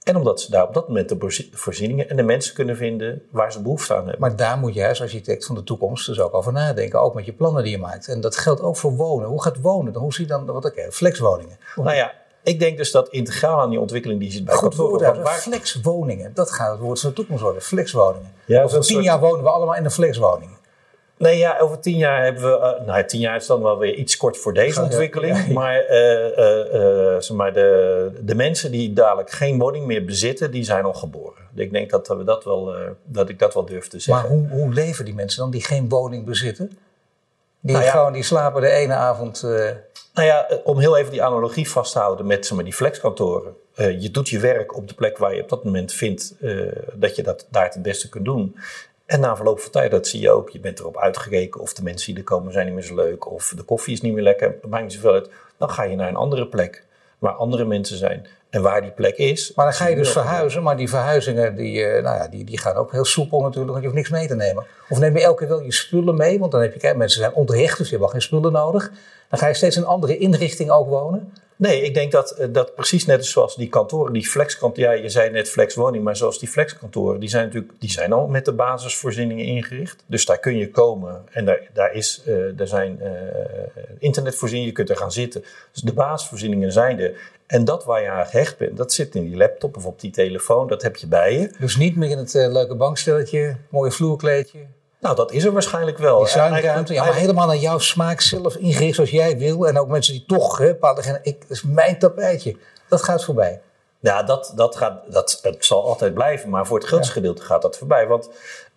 [0.02, 3.52] En omdat ze daar op dat moment de voorzieningen en de mensen kunnen vinden waar
[3.52, 4.20] ze behoefte aan hebben.
[4.20, 7.00] Maar daar moet jij als architect van de toekomst dus ook over nadenken.
[7.00, 8.09] Ook met je plannen die je maakt.
[8.09, 9.28] En dat geldt ook voor wonen.
[9.28, 9.94] Hoe gaat wonen?
[9.94, 11.59] Hoe zie je dan, wat ik flexwoningen?
[11.76, 15.00] Nou ja, ik denk dus dat integraal aan die ontwikkeling die zit bij Goed woord,
[15.00, 15.26] waar...
[15.26, 16.31] flexwoningen.
[16.35, 17.62] Dat gaat het woord van de toekomst worden.
[17.62, 18.33] Flexwoningen.
[18.44, 19.05] Ja, over tien soort...
[19.05, 20.50] jaar wonen we allemaal in een flexwoning.
[21.16, 22.76] Nee, ja, over tien jaar hebben we.
[22.81, 25.37] Uh, nou, tien jaar is dan wel weer iets kort voor deze ontwikkeling.
[25.37, 25.52] Ja, ja.
[25.52, 30.85] Maar, uh, zeg maar de, de mensen die dadelijk geen woning meer bezitten, die zijn
[30.85, 31.42] al geboren.
[31.55, 32.74] Ik denk dat, we dat, wel,
[33.05, 34.24] dat ik dat wel durf te zeggen.
[34.24, 36.78] Maar hoe, hoe leven die mensen dan die geen woning bezitten?
[37.62, 39.42] Die, nou gewoon, die slapen de ene avond.
[40.14, 43.57] Nou ja, om heel even die analogie vast te houden met zeg maar, die flexkantoren.
[43.77, 46.72] Uh, je doet je werk op de plek waar je op dat moment vindt uh,
[46.94, 48.57] dat je dat daar het beste kunt doen.
[49.07, 51.83] En na verloop van tijd, dat zie je ook, je bent erop uitgekeken of de
[51.83, 54.22] mensen die er komen zijn niet meer zo leuk of de koffie is niet meer
[54.22, 55.29] lekker, maakt niet zoveel uit.
[55.57, 56.85] Dan ga je naar een andere plek
[57.18, 59.52] waar andere mensen zijn en waar die plek is.
[59.54, 62.58] Maar dan ga je dus verhuizen, maar die verhuizingen die, uh, nou ja, die, die
[62.58, 64.64] gaan ook heel soepel natuurlijk, want je hoeft niks mee te nemen.
[64.88, 67.20] Of neem je elke keer wel je spullen mee, want dan heb je, kijk, mensen
[67.20, 68.90] zijn onterecht, dus je hebt al geen spullen nodig.
[69.28, 71.32] Dan ga je steeds in een andere inrichting ook wonen.
[71.56, 75.30] Nee, ik denk dat, dat precies net zoals die kantoren, die flexkantoren, ja, je zei
[75.30, 79.44] net flexwoning, maar zoals die flexkantoren, die zijn natuurlijk, die zijn al met de basisvoorzieningen
[79.44, 80.04] ingericht.
[80.06, 83.08] Dus daar kun je komen en daar, daar, is, uh, daar zijn uh,
[83.98, 85.44] internetvoorzieningen, je kunt er gaan zitten.
[85.72, 87.12] Dus de basisvoorzieningen zijn er.
[87.46, 90.10] En dat waar je aan gehecht bent, dat zit in die laptop of op die
[90.10, 91.50] telefoon, dat heb je bij je.
[91.58, 94.58] Dus niet meer in het leuke bankstelletje, mooie vloerkleedje.
[95.02, 96.18] Nou, dat is er waarschijnlijk wel.
[96.18, 99.66] Die zuinruimte, ja, maar helemaal naar jouw smaak zelf ingericht zoals jij wil.
[99.66, 102.56] En ook mensen die toch, hè, bepaalde, ik, dat is mijn tapijtje.
[102.88, 103.60] Dat gaat voorbij.
[104.00, 107.62] Ja, dat, dat, gaat, dat het zal altijd blijven, maar voor het grootste gedeelte gaat
[107.62, 108.06] dat voorbij.
[108.06, 108.30] Want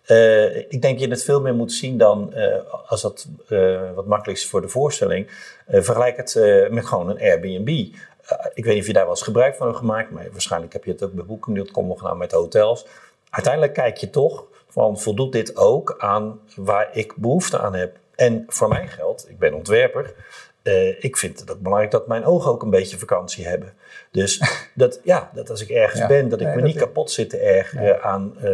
[0.06, 4.06] uh, ik denk je het veel meer moet zien dan, uh, als dat uh, wat
[4.06, 5.30] makkelijk is voor de voorstelling,
[5.68, 6.34] vergelijk het
[6.70, 7.68] met gewoon een Airbnb.
[8.54, 10.84] ik weet niet of je daar wel eens gebruik van hebt gemaakt, maar waarschijnlijk heb
[10.84, 12.86] je het ook bij Booking.com gedaan met hotels.
[13.30, 14.44] Uiteindelijk kijk je toch
[14.76, 17.96] van voldoet dit ook aan waar ik behoefte aan heb.
[18.14, 20.14] En voor mij geldt, ik ben ontwerper,
[20.62, 23.72] uh, ik vind het ook belangrijk dat mijn ogen ook een beetje vakantie hebben.
[24.10, 24.42] Dus
[24.74, 27.30] dat, ja, dat als ik ergens ja, ben, dat ik nee, me niet kapot zit
[27.30, 28.50] te ergeren aan uh,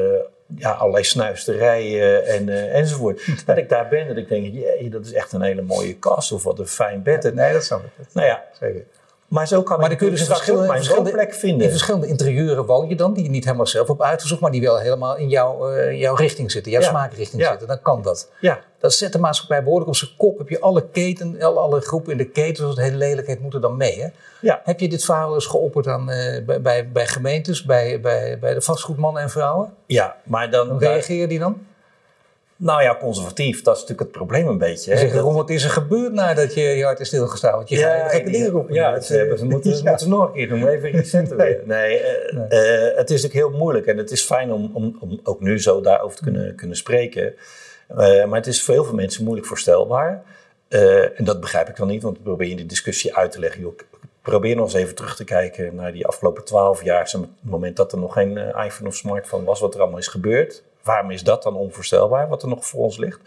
[0.56, 3.22] ja, allerlei snuisterijen en, uh, enzovoort.
[3.46, 6.32] Dat ik daar ben, dat ik denk, jee, dat is echt een hele mooie kast
[6.32, 7.34] of wat een fijn bed.
[7.34, 8.06] Nee, dat snap ik.
[8.12, 8.84] Nou ja, zeker.
[9.32, 11.64] Maar zo kan maar dan kun je dus verschillende, mijn woonplek vinden.
[11.64, 14.60] In verschillende interieuren woon je dan, die je niet helemaal zelf op uitgezocht, maar die
[14.60, 16.88] wel helemaal in jouw, uh, jouw richting zitten, jouw ja.
[16.88, 17.50] smaakrichting ja.
[17.50, 17.68] zitten.
[17.68, 18.30] Dan kan dat.
[18.40, 18.60] Ja.
[18.78, 20.38] Dat zet de maatschappij behoorlijk op zijn kop.
[20.38, 23.76] Heb je alle keten, alle, groepen in de keten, zoals het hele lelijkheid, moeten dan
[23.76, 24.02] mee.
[24.02, 24.08] Hè?
[24.40, 24.60] Ja.
[24.64, 28.54] Heb je dit verhaal eens geopperd aan, uh, bij, bij, bij, gemeentes, bij, bij, bij
[28.54, 29.74] de vastgoedmannen en vrouwen?
[29.86, 30.68] Ja, maar dan...
[30.68, 31.66] Hoe reageer die dan?
[32.62, 34.96] Nou ja, conservatief, dat is natuurlijk het probleem een beetje.
[34.96, 37.56] Zeg, Ron, wat is er gebeurd nadat je je hart is stilgestaan?
[37.56, 38.74] Want je ja, gaat gekke dingen roepen.
[38.74, 41.60] Ja, ze, hebben, ze, moeten, ze moeten nog een keer doen, even resetten weer.
[41.64, 42.90] Nee, uh, nee.
[42.90, 45.60] Uh, het is natuurlijk heel moeilijk en het is fijn om, om, om ook nu
[45.60, 47.34] zo daarover te kunnen, kunnen spreken.
[47.90, 50.22] Uh, maar het is voor heel veel mensen moeilijk voorstelbaar.
[50.68, 53.60] en dat begrijp ik dan niet, want ik probeer in die discussie uit te leggen.
[53.60, 53.78] Joh,
[54.22, 57.10] probeer nog eens even terug te kijken naar die afgelopen twaalf jaar.
[57.12, 60.62] Het moment dat er nog geen iPhone of smartphone was, wat er allemaal is gebeurd
[60.82, 63.20] waarom is dat dan onvoorstelbaar, wat er nog voor ons ligt?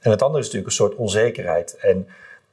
[0.00, 1.76] En het andere is natuurlijk een soort onzekerheid.
[1.76, 2.08] En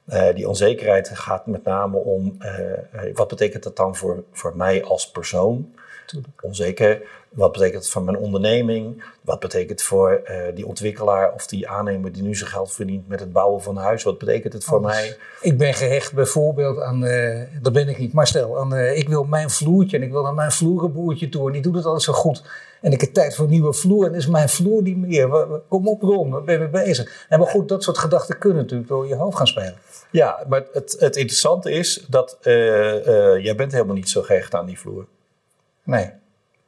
[0.08, 4.84] uh, die onzekerheid gaat met name om, uh, wat betekent dat dan voor, voor mij
[4.84, 5.74] als persoon?
[6.40, 7.02] Onzeker.
[7.34, 9.04] Wat betekent het voor mijn onderneming?
[9.20, 13.08] Wat betekent het voor uh, die ontwikkelaar of die aannemer die nu zijn geld verdient
[13.08, 14.02] met het bouwen van een huis?
[14.02, 14.94] Wat betekent het voor Anders.
[14.94, 15.16] mij?
[15.40, 19.08] Ik ben gehecht bijvoorbeeld aan, uh, dat ben ik niet, maar stel, aan, uh, ik
[19.08, 22.02] wil mijn vloertje en ik wil naar mijn vloerenboertje toe en die doet het altijd
[22.02, 22.42] zo goed.
[22.80, 25.46] En ik heb tijd voor een nieuwe vloer en is mijn vloer niet meer.
[25.68, 27.26] Kom op Ron, waar ben je mee bezig?
[27.28, 29.78] En maar goed, dat soort gedachten kunnen natuurlijk door je hoofd gaan spelen.
[30.10, 34.78] Ja, maar het, het interessante is dat jij bent helemaal niet zo gehecht aan die
[34.78, 35.06] vloer.
[35.82, 36.10] Nee.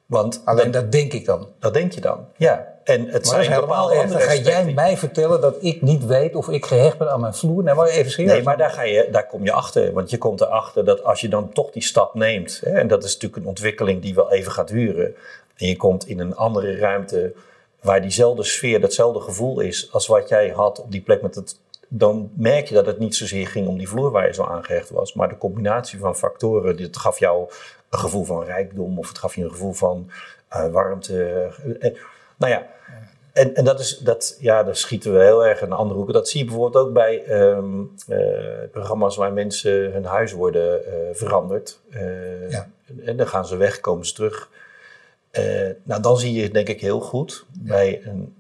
[0.06, 1.48] Want Alleen dat, denk ik dan.
[1.58, 2.74] Dat denk je dan, ja.
[2.84, 6.48] En het maar zijn bepaalde andere Ga jij mij vertellen dat ik niet weet of
[6.48, 7.62] ik gehecht ben aan mijn vloer?
[7.62, 8.32] Nee, maar even serieus.
[8.32, 9.92] Nee, maar daar, ga je, daar kom je achter.
[9.92, 12.60] Want je komt erachter dat als je dan toch die stap neemt...
[12.64, 15.14] Hè, en dat is natuurlijk een ontwikkeling die wel even gaat duren...
[15.56, 17.32] en je komt in een andere ruimte
[17.80, 19.88] waar diezelfde sfeer, datzelfde gevoel is...
[19.92, 21.58] als wat jij had op die plek met het...
[21.88, 24.90] dan merk je dat het niet zozeer ging om die vloer waar je zo aangehecht
[24.90, 25.14] was...
[25.14, 27.48] maar de combinatie van factoren, dat gaf jou
[27.96, 28.98] een gevoel van rijkdom...
[28.98, 30.10] of het gaf je een gevoel van
[30.52, 31.48] uh, warmte...
[31.80, 31.96] En,
[32.36, 32.66] nou ja,
[33.32, 36.14] en, en dat is, dat, ja, daar schieten we heel erg in andere hoeken.
[36.14, 38.18] Dat zie je bijvoorbeeld ook bij um, uh,
[38.70, 40.80] programma's waar mensen hun huis worden
[41.12, 41.78] veranderd.
[42.48, 42.68] Ja.
[43.04, 44.50] En dan gaan ze weg, komen ze terug.
[45.82, 47.68] nou, dan zie je denk ik heel goed ja.
[47.68, 48.34] bij een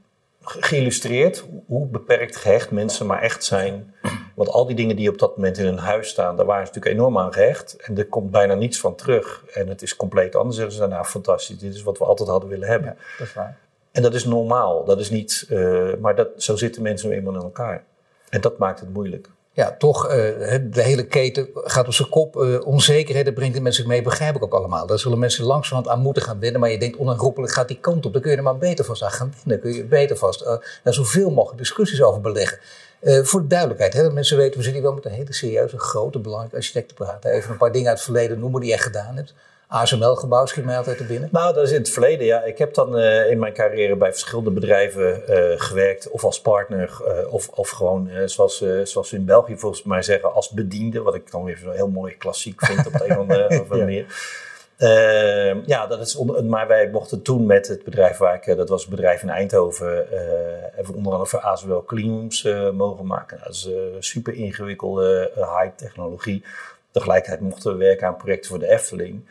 [0.46, 3.94] geïllustreerd hoe beperkt gehecht mensen maar echt zijn.
[4.34, 6.72] Want al die dingen die op dat moment in hun huis staan, daar waren ze
[6.72, 7.76] natuurlijk enorm aan gehecht.
[7.76, 9.44] En er komt bijna niets van terug.
[9.54, 10.56] En het is compleet anders.
[10.56, 12.90] Zeggen ze, nou fantastisch, dit is wat we altijd hadden willen hebben.
[12.90, 13.58] Ja, dat is waar.
[13.92, 14.84] En dat is normaal.
[14.84, 17.84] Dat is niet, uh, maar dat, zo zitten mensen nu eenmaal in elkaar.
[18.28, 19.28] En dat maakt het moeilijk.
[19.56, 22.36] Ja, toch, uh, de hele keten gaat op zijn kop.
[22.36, 24.86] Uh, onzekerheden brengt de mensen mee, begrijp ik ook allemaal.
[24.86, 26.60] Daar zullen mensen langzamerhand aan moeten gaan wennen.
[26.60, 28.12] Maar je denkt, onherroepelijk gaat die kant op.
[28.12, 29.60] Dan kun je er maar beter vast aan gaan wennen.
[29.62, 30.48] kun je beter vast uh,
[30.82, 32.58] daar zoveel mogelijk discussies over beleggen.
[33.02, 35.78] voor de duidelijkheid, hè, dat mensen weten, we zitten hier wel met een hele serieuze,
[35.78, 37.30] grote, belangrijke architect te praten.
[37.30, 39.34] Even een paar dingen uit het verleden noemen die je gedaan hebt.
[39.68, 41.28] ASML-gebouw schiet mij altijd te binnen.
[41.32, 42.42] Nou, dat is in het verleden, ja.
[42.42, 46.10] Ik heb dan uh, in mijn carrière bij verschillende bedrijven uh, gewerkt.
[46.10, 50.32] Of als partner, uh, of, of gewoon, zoals, zoals we in België volgens mij zeggen,
[50.32, 51.02] als bediende.
[51.02, 54.06] Wat ik dan weer zo heel mooi klassiek vind op de een of andere manier.
[54.76, 55.56] ja.
[55.66, 58.84] ja, dat is onder, maar wij mochten toen met het bedrijf waar ik, dat was
[58.84, 60.06] een bedrijf in Eindhoven,
[60.78, 63.36] even onder andere voor ASML Cleanrooms mogen maken.
[63.36, 63.68] Nou, dat is
[64.08, 66.44] super ingewikkelde high technologie.
[66.90, 69.24] Tegelijkertijd mochten we werken aan projecten voor de Efteling.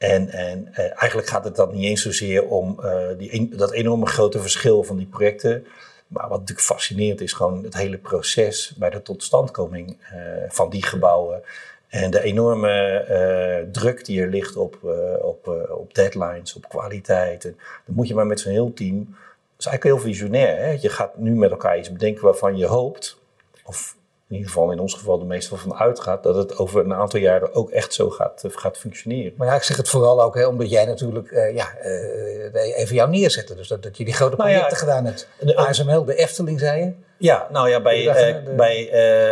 [0.00, 4.06] En, en uh, eigenlijk gaat het dan niet eens zozeer om uh, die, dat enorme
[4.06, 5.66] grote verschil van die projecten.
[6.06, 10.82] Maar wat natuurlijk fascinerend is, gewoon het hele proces bij de totstandkoming uh, van die
[10.82, 11.42] gebouwen.
[11.88, 14.78] En de enorme druk die er ligt op,
[15.22, 17.44] op, op deadlines, op kwaliteit.
[17.44, 18.98] En dan moet je maar met zo'n heel team.
[18.98, 20.56] Dat is eigenlijk heel visionair.
[20.56, 20.70] Hè?
[20.80, 23.18] Je gaat nu met elkaar iets bedenken waarvan je hoopt,
[23.64, 23.96] of
[24.30, 27.20] in ieder geval in ons geval de meestal van uitgaat, dat het over een aantal
[27.20, 29.32] jaren ook echt zo gaat, eh, gaat functioneren.
[29.36, 32.94] Maar ja, ik zeg het vooral ook hè, omdat jij natuurlijk uh, ja, uh, even
[32.94, 33.56] jou neerzetten.
[33.56, 35.28] Dus dat, dat je die grote nou projecten gedaan hebt.
[35.40, 36.92] De ASML, de Efteling, zei je?
[37.16, 38.88] Ja, nou ja, bij, uh, bij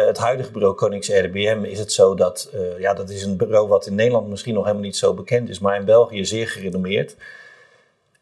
[0.06, 3.86] het huidige bureau Konings RDBM is het zo dat, ja, dat is een bureau wat
[3.86, 7.16] in Nederland misschien nog helemaal niet zo bekend is, maar in België zeer gerenommeerd.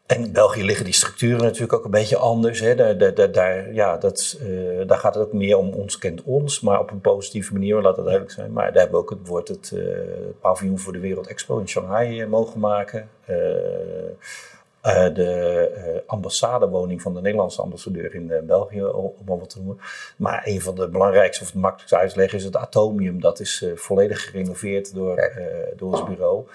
[0.07, 2.59] En in België liggen die structuren natuurlijk ook een beetje anders.
[2.59, 2.75] Hè.
[2.75, 6.59] Daar, daar, daar, ja, dat, uh, daar gaat het ook meer om ons kent ons,
[6.59, 8.51] maar op een positieve manier, laat dat duidelijk zijn.
[8.51, 9.97] Maar daar hebben we ook het woord het uh,
[10.41, 13.09] paviljoen voor de Wereld Expo in Shanghai uh, mogen maken.
[15.13, 19.79] de ambassadewoning van de Nederlandse ambassadeur in België, om wat te noemen.
[20.17, 23.21] Maar een van de belangrijkste of het makkelijkste uitleggen is het Atomium.
[23.21, 25.31] Dat is volledig gerenoveerd door,
[25.75, 26.45] door ons bureau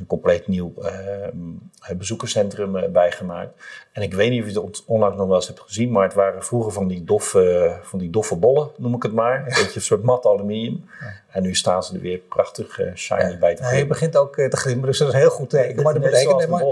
[0.00, 3.62] een compleet nieuw uh, bezoekerscentrum uh, bijgemaakt.
[3.92, 6.14] En ik weet niet of je het onlangs nog wel eens hebt gezien, maar het
[6.14, 9.38] waren vroeger van die doffe, van die doffe bollen, noem ik het maar.
[9.38, 10.84] Een beetje een soort mat aluminium.
[11.28, 13.78] En nu staan ze er weer prachtig uh, shiny bij te geven.
[13.78, 15.82] Je begint ook te glimmeren, dus dat is een heel goed teken.
[15.82, 16.62] Maar dat betekent, nee, maar,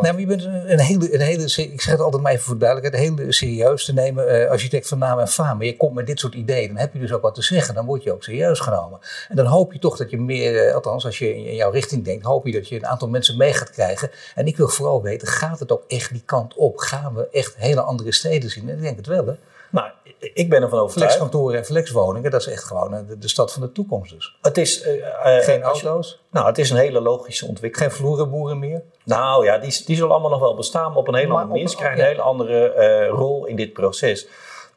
[0.00, 2.58] nee, maar je bent een, hele, een hele, ik zeg het altijd maar even voor
[2.58, 5.56] duidelijkheid, een hele serieus te nemen architect van naam en faam.
[5.56, 7.74] Maar je komt met dit soort ideeën, dan heb je dus ook wat te zeggen.
[7.74, 8.98] Dan word je ook serieus genomen.
[9.28, 12.24] En dan hoop je toch dat je meer, althans als je in jouw richting denkt,
[12.24, 14.10] hoop je dat je een aantal mensen mee gaat krijgen.
[14.34, 16.78] En ik wil vooral weten, gaat het ook echt die kant op?
[16.78, 18.68] Gaan we echt hele andere steden zien?
[18.68, 19.34] En ik denk het wel, hè?
[19.70, 21.12] Nou, ik ben ervan overtuigd.
[21.14, 24.36] Flexkantoren en flexwoningen, dat is echt gewoon eh, de, de stad van de toekomst dus.
[24.42, 24.86] Het is...
[24.86, 24.92] Uh,
[25.38, 26.20] Geen auto's?
[26.30, 27.92] nou, het is een hele logische ontwikkeling.
[27.92, 28.82] Geen vloerenboeren meer?
[29.04, 31.68] Nou ja, die, die zullen allemaal nog wel bestaan, maar op een hele andere manier.
[31.68, 34.26] Ze krijgen een hele andere rol in dit proces.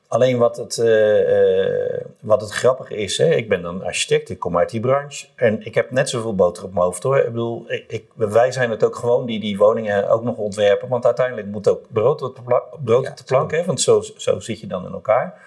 [0.09, 4.57] Alleen wat het, uh, wat het grappige is, hè, ik ben een architect, ik kom
[4.57, 7.17] uit die branche en ik heb net zoveel boter op mijn hoofd hoor.
[7.17, 11.05] Ik bedoel, ik, wij zijn het ook gewoon die die woningen ook nog ontwerpen, want
[11.05, 14.39] uiteindelijk moet ook brood op de, pla brood op de plank, hè, want zo, zo
[14.39, 15.41] zit je dan in elkaar.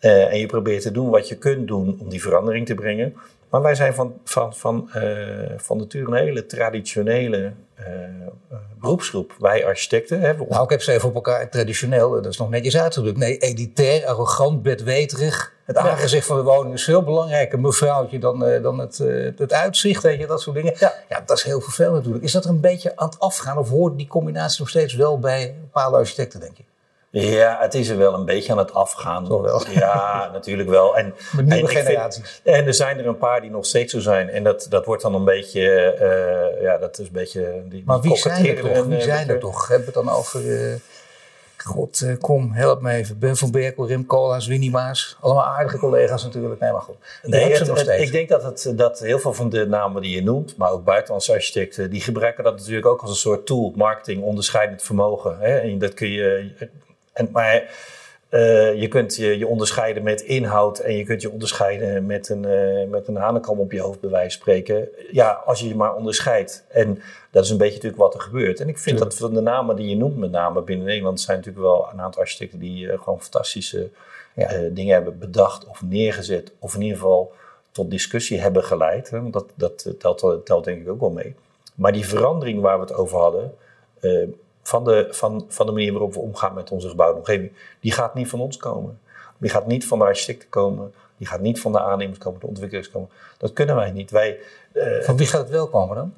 [0.00, 3.16] Uh, en je probeert te doen wat je kunt doen om die verandering te brengen.
[3.48, 7.52] Maar wij zijn van, van, van, uh, van nature een hele traditionele
[8.80, 9.34] beroepsgroep.
[9.38, 10.20] Wij architecten.
[10.20, 13.18] Hè, nou, ik heb ze even op elkaar traditioneel, dat is nog netjes uitgedrukt.
[13.18, 15.52] Nee, elitair, arrogant, bedweterig.
[15.64, 18.98] Het aangezicht van de woning is veel belangrijker, mevrouwtje, dan, uh, dan het,
[19.36, 20.74] het uitzicht, weet je, dat soort dingen.
[20.78, 20.94] Ja.
[21.08, 22.24] ja, dat is heel vervelend natuurlijk.
[22.24, 25.18] Is dat er een beetje aan het afgaan of hoort die combinatie nog steeds wel
[25.18, 26.62] bij bepaalde architecten, denk je?
[27.12, 29.26] Ja, het is er wel een beetje aan het afgaan.
[29.26, 29.70] Toch wel?
[29.70, 30.96] Ja, natuurlijk wel.
[30.96, 32.40] En, Met nieuwe generaties.
[32.42, 34.28] Vind, en er zijn er een paar die nog steeds zo zijn.
[34.28, 37.62] En dat, dat wordt dan een beetje, uh, ja, dat is een beetje...
[37.64, 38.86] Die, maar wie zijn er toch?
[38.86, 39.68] Wie zijn er toch?
[39.68, 40.44] Hebben we het dan over...
[40.44, 40.74] Uh,
[41.56, 43.18] God, kom, help me even.
[43.18, 45.16] Ben van Berkel, Rim Koolhaas, Winnie Maas.
[45.20, 46.60] Allemaal aardige collega's natuurlijk.
[46.60, 46.96] Nee, maar goed.
[47.22, 48.02] Nee, het, nog steeds.
[48.02, 50.84] ik denk dat, het, dat heel veel van de namen die je noemt, maar ook
[50.84, 55.36] buitenlandse architecten, die gebruiken dat natuurlijk ook als een soort tool, marketing, onderscheidend vermogen.
[55.38, 55.58] Hè?
[55.58, 56.52] En dat kun je
[57.12, 57.70] en, maar
[58.32, 62.42] uh, je kunt je, je, onderscheiden met inhoud en je kunt je onderscheiden met een,
[62.42, 64.88] uh, met een hanenkam op je hoofd, bij wijze van spreken.
[65.10, 66.64] Ja, als je je maar onderscheidt.
[66.68, 68.60] En dat is een beetje natuurlijk wat er gebeurt.
[68.60, 71.36] En ik vind dat van de namen die je noemt, met name binnen Nederland, zijn
[71.36, 73.88] natuurlijk wel een aantal architecten die uh, gewoon fantastische
[74.34, 74.50] ja.
[74.70, 76.52] dingen hebben bedacht of neergezet.
[76.58, 77.32] Of in ieder geval
[77.72, 79.10] tot discussie hebben geleid.
[79.10, 79.20] Hè?
[79.20, 81.34] Want dat, dat telt, telt denk ik ook wel mee.
[81.74, 83.54] Maar die verandering waar we het over hadden
[84.62, 88.14] van de, van, van de manier waarop we omgaan met onze gebouwde omgeving, die gaat
[88.14, 89.00] niet van ons komen.
[89.38, 90.92] Die gaat niet van de architecten komen.
[91.16, 93.08] Die gaat niet van de aannemers komen, de ontwikkelaars komen.
[93.38, 94.10] Dat kunnen wij niet.
[94.10, 94.38] Wij,
[94.72, 96.14] uh, van wie gaat het wel komen dan?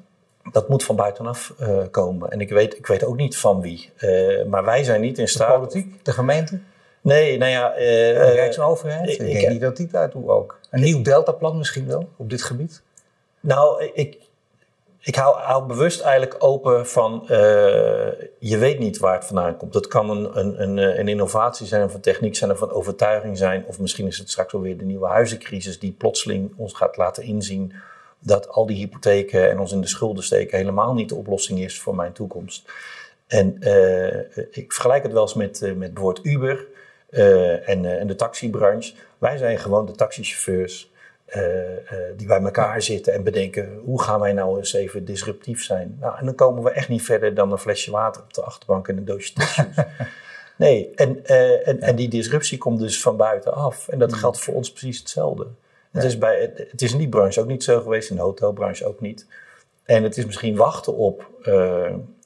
[0.51, 2.29] Dat moet van buitenaf uh, komen.
[2.31, 3.91] En ik weet, ik weet ook niet van wie.
[3.99, 5.51] Uh, maar wij zijn niet in staat.
[5.51, 6.59] De politiek, de gemeente?
[7.01, 7.73] Nee, nou ja.
[7.73, 9.09] de Rijksoverheid?
[9.09, 10.59] Ik, ik denk niet dat die daartoe ook.
[10.69, 12.81] Een nieuw deltaplan misschien wel op dit gebied?
[13.39, 14.17] Nou, ik,
[15.05, 17.29] ik hou, hou, bewust eigenlijk open van, uh,
[18.39, 19.73] je weet niet waar het vandaan komt.
[19.73, 23.37] Het kan een, een, een, eh, een, innovatie zijn, van techniek zijn, of van overtuiging
[23.37, 23.65] zijn.
[23.67, 27.73] Of misschien is het straks alweer de nieuwe huizencrisis die plotseling ons gaat laten inzien
[28.19, 31.79] dat al die hypotheken en ons in de schulden steken helemaal niet de oplossing is
[31.79, 32.71] voor mijn toekomst.
[33.27, 36.67] En uh, ik vergelijk het wel eens met, met bijvoorbeeld Uber
[37.65, 38.93] en, en de taxibranche.
[39.17, 40.91] Wij zijn gewoon de taxichauffeurs
[42.15, 45.97] die bij elkaar zitten en bedenken hoe gaan wij nou eens even disruptief zijn.
[45.99, 48.87] Nou, en dan komen we echt niet verder dan een flesje water op de achterbank
[48.87, 49.75] en een doosje tissues.
[50.57, 53.87] nee, en, uh, en, en, die disruptie komt dus van buitenaf.
[53.87, 54.15] En dat mm.
[54.15, 55.47] geldt voor ons precies hetzelfde.
[55.91, 58.85] Het, is bij, het is in die branche ook niet zo geweest, in de hotelbranche
[58.85, 59.27] ook niet.
[59.83, 61.29] En het is misschien wachten op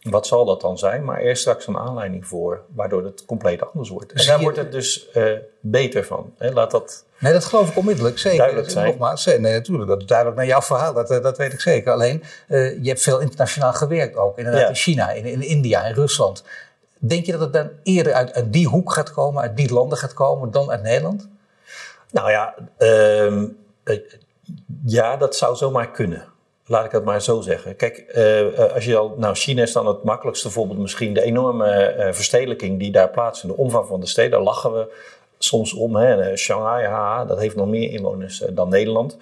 [0.10, 1.04] wat zal dat dan zijn?
[1.06, 4.12] Maar er is straks een aanleiding voor, waardoor het compleet anders wordt.
[4.12, 5.24] En daar je- wordt het dus eh,
[5.60, 6.34] beter van.
[6.38, 6.52] Hè?
[6.52, 8.38] Laat dat Nee, dat geloof ik onmiddellijk, zeker.
[8.38, 8.88] Duidelijk Dus zijn.
[8.88, 11.92] Nogmaals, nee, natuurlijk, dat is duidelijk naar jouw verhaal, dat, eh, dat weet ik zeker.
[11.92, 14.68] Alleen, eh, je hebt veel internationaal gewerkt ook, inderdaad Ja.
[14.68, 16.44] in China, in, in India, in Rusland.
[16.98, 19.98] Denk je dat het dan eerder uit, uit die hoek gaat komen, uit die landen
[19.98, 21.28] gaat komen, dan uit Nederland?
[22.12, 23.46] Nou ja, ehm,
[23.84, 24.00] eh,
[24.86, 26.24] ja, dat zou zomaar kunnen.
[26.70, 27.76] Laat ik het maar zo zeggen.
[27.76, 31.14] Kijk, eh, eh, als je al, nou, China is dan het makkelijkste voorbeeld misschien.
[31.14, 34.94] De enorme eh, verstedelijking die daar plaatsvindt, de omvang van de steden, daar lachen we
[35.38, 35.96] soms om.
[35.96, 36.38] Hè.
[36.38, 39.18] Shanghai, dat heeft nog meer inwoners dan Nederland.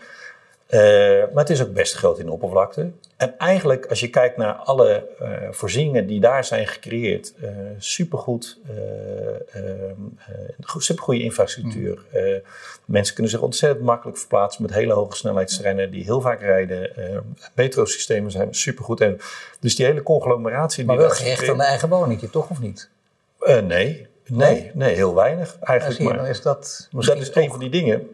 [0.70, 2.90] Maar het is ook best groot in oppervlakte.
[3.18, 8.60] En eigenlijk, als je kijkt naar alle eh, voorzieningen die daar zijn gecreëerd, eh supergoed,
[8.68, 8.76] eh,
[9.64, 9.96] eh, eh,
[10.64, 12.06] goed- supergoeie infrastructuur.
[12.12, 12.36] Eh,
[12.86, 16.92] mensen kunnen zich ontzettend makkelijk verplaatsen met hele hoge snelheidstreinen die heel vaak rijden.
[17.54, 19.02] Metrosystemen zijn supergoed.
[19.02, 19.18] En
[19.60, 20.86] dus die hele conglomeratie.
[20.86, 22.90] Maar die wel gehecht aan een eigen woningje, toch of niet?
[23.64, 25.98] Nee, nee, nee, heel weinig eigenlijk.
[25.98, 28.08] zie je, maar- dan is dat dat is toch- een van die dingen.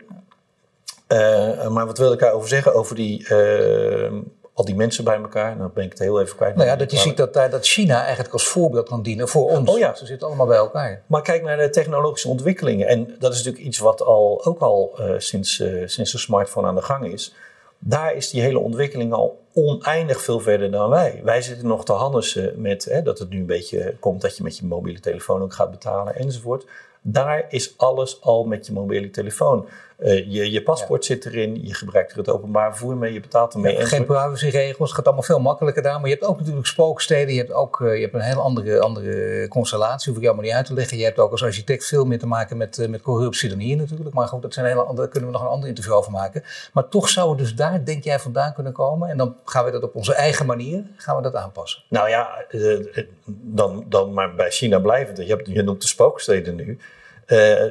[1.73, 2.73] Maar wat wil ik daarover zeggen?
[2.73, 4.11] Over die, eh,
[4.53, 5.57] al die mensen bij elkaar.
[5.57, 6.55] Nou ben ik het heel even kwijt.
[6.55, 9.69] Nou ja, dat je ziet dat, dat China eigenlijk als voorbeeld kan dienen voor ons.
[9.69, 9.95] Oh ja.
[9.95, 11.01] Ze zitten allemaal bij elkaar.
[11.07, 12.87] Maar kijk naar de technologische ontwikkelingen.
[12.87, 16.67] En dat is natuurlijk iets wat al, ook al eh, sinds, eh, sinds de smartphone
[16.67, 17.33] aan de gang is.
[17.79, 21.21] Daar is die hele ontwikkeling al oneindig veel verder dan wij.
[21.23, 24.43] Wij zitten nog te hannissen met hè, dat het nu een beetje komt dat je
[24.43, 26.65] met je mobiele telefoon ook gaat betalen enzovoort.
[27.01, 29.67] Daar is alles al met je mobiele telefoon.
[29.97, 33.53] Eh, je, je paspoort zit erin, je gebruikt er het openbaar vervoer mee, je betaalt
[33.53, 33.85] ermee.
[33.85, 35.99] Geen privacyregels, het gaat allemaal veel makkelijker daar.
[35.99, 38.79] Maar je hebt ook natuurlijk spooksteden, je hebt ook eh, je hebt een hele andere,
[38.79, 40.97] andere constellatie, hoef ik jou maar niet uit te leggen.
[40.97, 43.77] Je hebt ook als architect veel meer te maken met, eh, met corruptie dan hier
[43.77, 44.15] natuurlijk.
[44.15, 46.43] Maar goed, dat zijn hele andere, daar kunnen we nog een ander interview over maken.
[46.73, 49.09] Maar toch zou het dus daar, denk jij, vandaan kunnen komen.
[49.09, 51.83] En dan gaan we dat op onze eigen manier, gaan we dat aanpassen.
[51.89, 55.17] Nou ja, eh, eh, dan, dan maar bij China blijvend.
[55.17, 56.77] Je, hebt, je noemt de spooksteden nu.
[57.25, 57.63] Eh,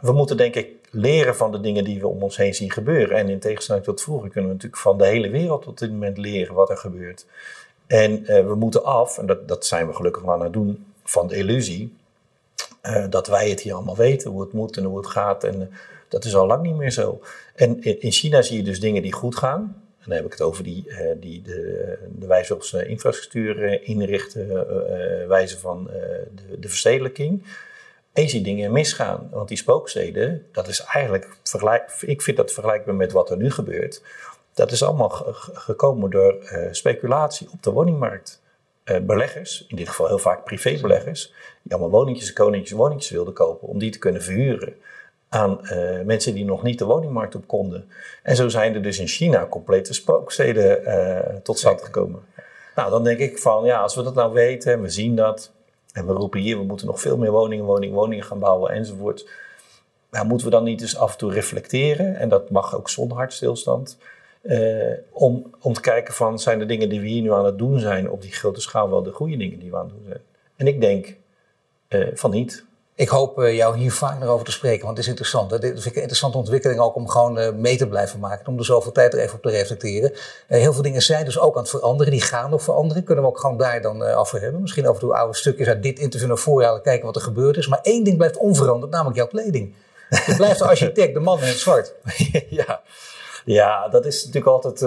[0.00, 3.16] we moeten denk ik leren van de dingen die we om ons heen zien gebeuren.
[3.16, 6.18] En in tegenstelling tot vroeger kunnen we natuurlijk van de hele wereld op dit moment
[6.18, 7.26] leren wat er gebeurt.
[7.86, 11.26] En we moeten af, en dat, dat zijn we gelukkig wel aan het doen, van
[11.26, 11.96] de illusie
[13.10, 15.44] dat wij het hier allemaal weten, hoe het moet en hoe het gaat.
[15.44, 15.70] En
[16.08, 17.20] dat is al lang niet meer zo.
[17.54, 19.85] En in China zie je dus dingen die goed gaan.
[20.06, 23.88] Dan heb ik het over die, eh, die, de, de wijze waarop ze infrastructuur eh,
[23.88, 25.84] inrichten, eh, wijze van
[26.34, 27.42] de, de verstedelijking.
[28.12, 29.28] En je ziet dingen misgaan.
[29.30, 31.28] Want die spooksteden, dat is eigenlijk,
[32.00, 34.02] ik vind dat vergelijkbaar met wat er nu gebeurt.
[34.54, 36.34] Dat is allemaal ge- ge- gekomen door
[36.70, 38.42] speculatie op de woningmarkt.
[39.02, 41.32] Beleggers, in dit geval heel vaak privébeleggers,
[41.62, 44.74] die allemaal woningjes en koninkjes woningjes wilden kopen om die te kunnen verhuren
[45.36, 47.88] aan eh, mensen die nog niet de woningmarkt op konden.
[48.22, 52.22] En zo zijn er dus in China complete spooksteden eh, tot stand gekomen.
[52.74, 55.52] Nou, dan denk ik van, ja, als we dat nou weten en we zien dat,
[55.92, 59.28] en we roepen hier, we moeten nog veel meer woningen, woningen, woningen gaan bouwen enzovoort.
[60.26, 63.98] Moeten we dan niet eens af en toe reflecteren, en dat mag ook zonder hartstilstand,
[64.42, 67.58] eh, om, om te kijken van, zijn de dingen die we hier nu aan het
[67.58, 70.06] doen zijn op die grote schaal wel de goede dingen die we aan het doen
[70.06, 70.22] zijn?
[70.56, 71.16] En ik denk
[72.14, 72.65] van niet.
[72.96, 75.50] Ik hoop eh, jou hier vaker over te spreken, want het is interessant.
[75.50, 75.58] Hè?
[75.58, 78.46] Dit vind ik een interessante ontwikkeling ook om gewoon eh, mee te blijven maken.
[78.46, 80.12] Om er zoveel tijd er even op te reflecteren.
[80.46, 82.12] Eh, heel veel dingen zijn dus ook aan het veranderen.
[82.12, 83.04] Die gaan nog veranderen.
[83.04, 84.60] Kunnen we ook gewoon daar dan over hebben.
[84.60, 86.82] Misschien over de oude stukjes uit dit interview naar halen.
[86.82, 87.68] Kijken wat er gebeurd is.
[87.68, 89.74] Maar één ding blijft onveranderd, namelijk jouw kleding.
[90.26, 91.94] Je blijft de architect, de man in het zwart.
[92.48, 92.82] ja.
[93.44, 94.80] Ja, dat is natuurlijk altijd,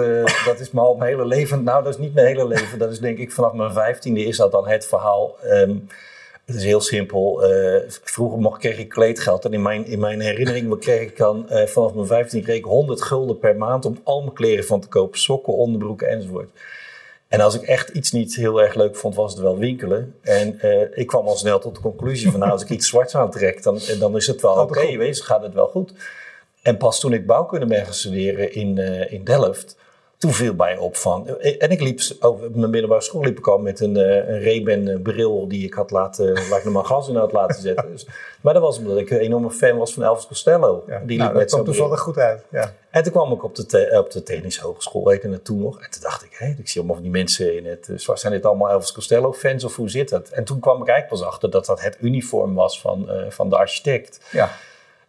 [0.44, 1.62] dat is mijn hele leven.
[1.62, 2.78] Nou, dat is niet mijn hele leven.
[2.78, 5.36] Dat is denk ik vanaf mijn vijftiende is dat dan het verhaal.
[5.42, 5.76] Ehm,
[6.50, 7.44] het is heel simpel.
[7.44, 9.44] Eh, vroeger mocht, kreeg ik kleedgeld.
[9.44, 12.64] En in mijn, in mijn herinnering kreeg ik dan eh, vanaf mijn 15 kreeg ik
[12.64, 15.18] 100 gulden per maand om al mijn kleren van te kopen.
[15.18, 16.50] Sokken, onderbroeken enzovoort.
[17.28, 20.14] En als ik echt iets niet heel erg leuk vond, was het wel winkelen.
[20.22, 23.14] En eh, ik kwam al snel tot de conclusie van nou, als ik iets zwarts
[23.14, 24.96] aantrek, dan, dan is het wel Gaat oké, goed.
[24.96, 25.92] wees, gaat het wel goed.
[26.62, 28.78] En pas toen ik bouwkunde ben gaan studeren in,
[29.10, 29.76] in Delft,
[30.20, 31.38] toen viel mij op van...
[31.38, 34.88] En ik liep, over mijn middelbare school liep ik al met een, eh, een Ray-Ban
[34.88, 37.90] eh, bril die ik had laten, waar ik nog maar gas in had laten zetten.
[37.90, 38.06] Dus,
[38.40, 40.84] maar dat was omdat ik een enorme fan was van Elvis Costello.
[40.86, 42.44] Ja, die nou, liep dat toevallig goed uit.
[42.50, 42.74] Ja.
[42.90, 45.80] En toen kwam ik op de, te- op de technische hogeschool, het toen nog.
[45.80, 47.88] En toen dacht ik, hé, ik zie allemaal van die mensen in het...
[47.88, 48.16] eh.
[48.16, 50.28] Zijn dit allemaal Elvis Costello fans of hoe zit dat?
[50.28, 53.48] En toen kwam ik eigenlijk pas achter dat dat het uniform was van, eh, van
[53.48, 54.20] de architect.
[54.30, 54.50] ja.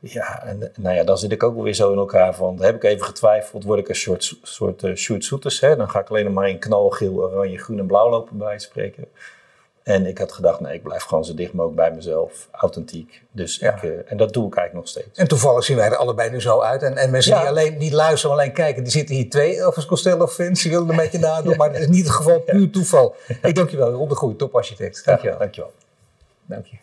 [0.03, 2.61] Ja, en nou ja, dan zit ik ook wel weer zo in elkaar van...
[2.61, 5.75] Heb ik even getwijfeld, word ik een soort, soort uh, Soeters, hè?
[5.75, 9.05] Dan ga ik alleen maar in knal, geel, oranje, groen en blauw lopen bij spreken.
[9.83, 13.21] En ik had gedacht, nee, ik blijf gewoon zo dicht mogelijk bij mezelf, authentiek.
[13.31, 13.75] Dus Ja.
[13.75, 15.17] ik, eh, en dat doe ik eigenlijk nog steeds.
[15.19, 16.83] En toevallig zien wij er allebei nu zo uit.
[16.83, 17.39] En, en mensen Ja.
[17.39, 20.61] die alleen niet luisteren, maar alleen kijken, die zitten hier twee Elvis Costello fans.
[20.61, 23.15] Die willen een beetje nadoen, maar dat is niet het geval, puur toeval.
[23.41, 25.05] Ik dank je wel, Rob de Goeie, toparchitect.
[25.05, 25.37] Dank je wel.
[25.37, 25.71] Dankjewel.
[26.45, 26.75] Dank je.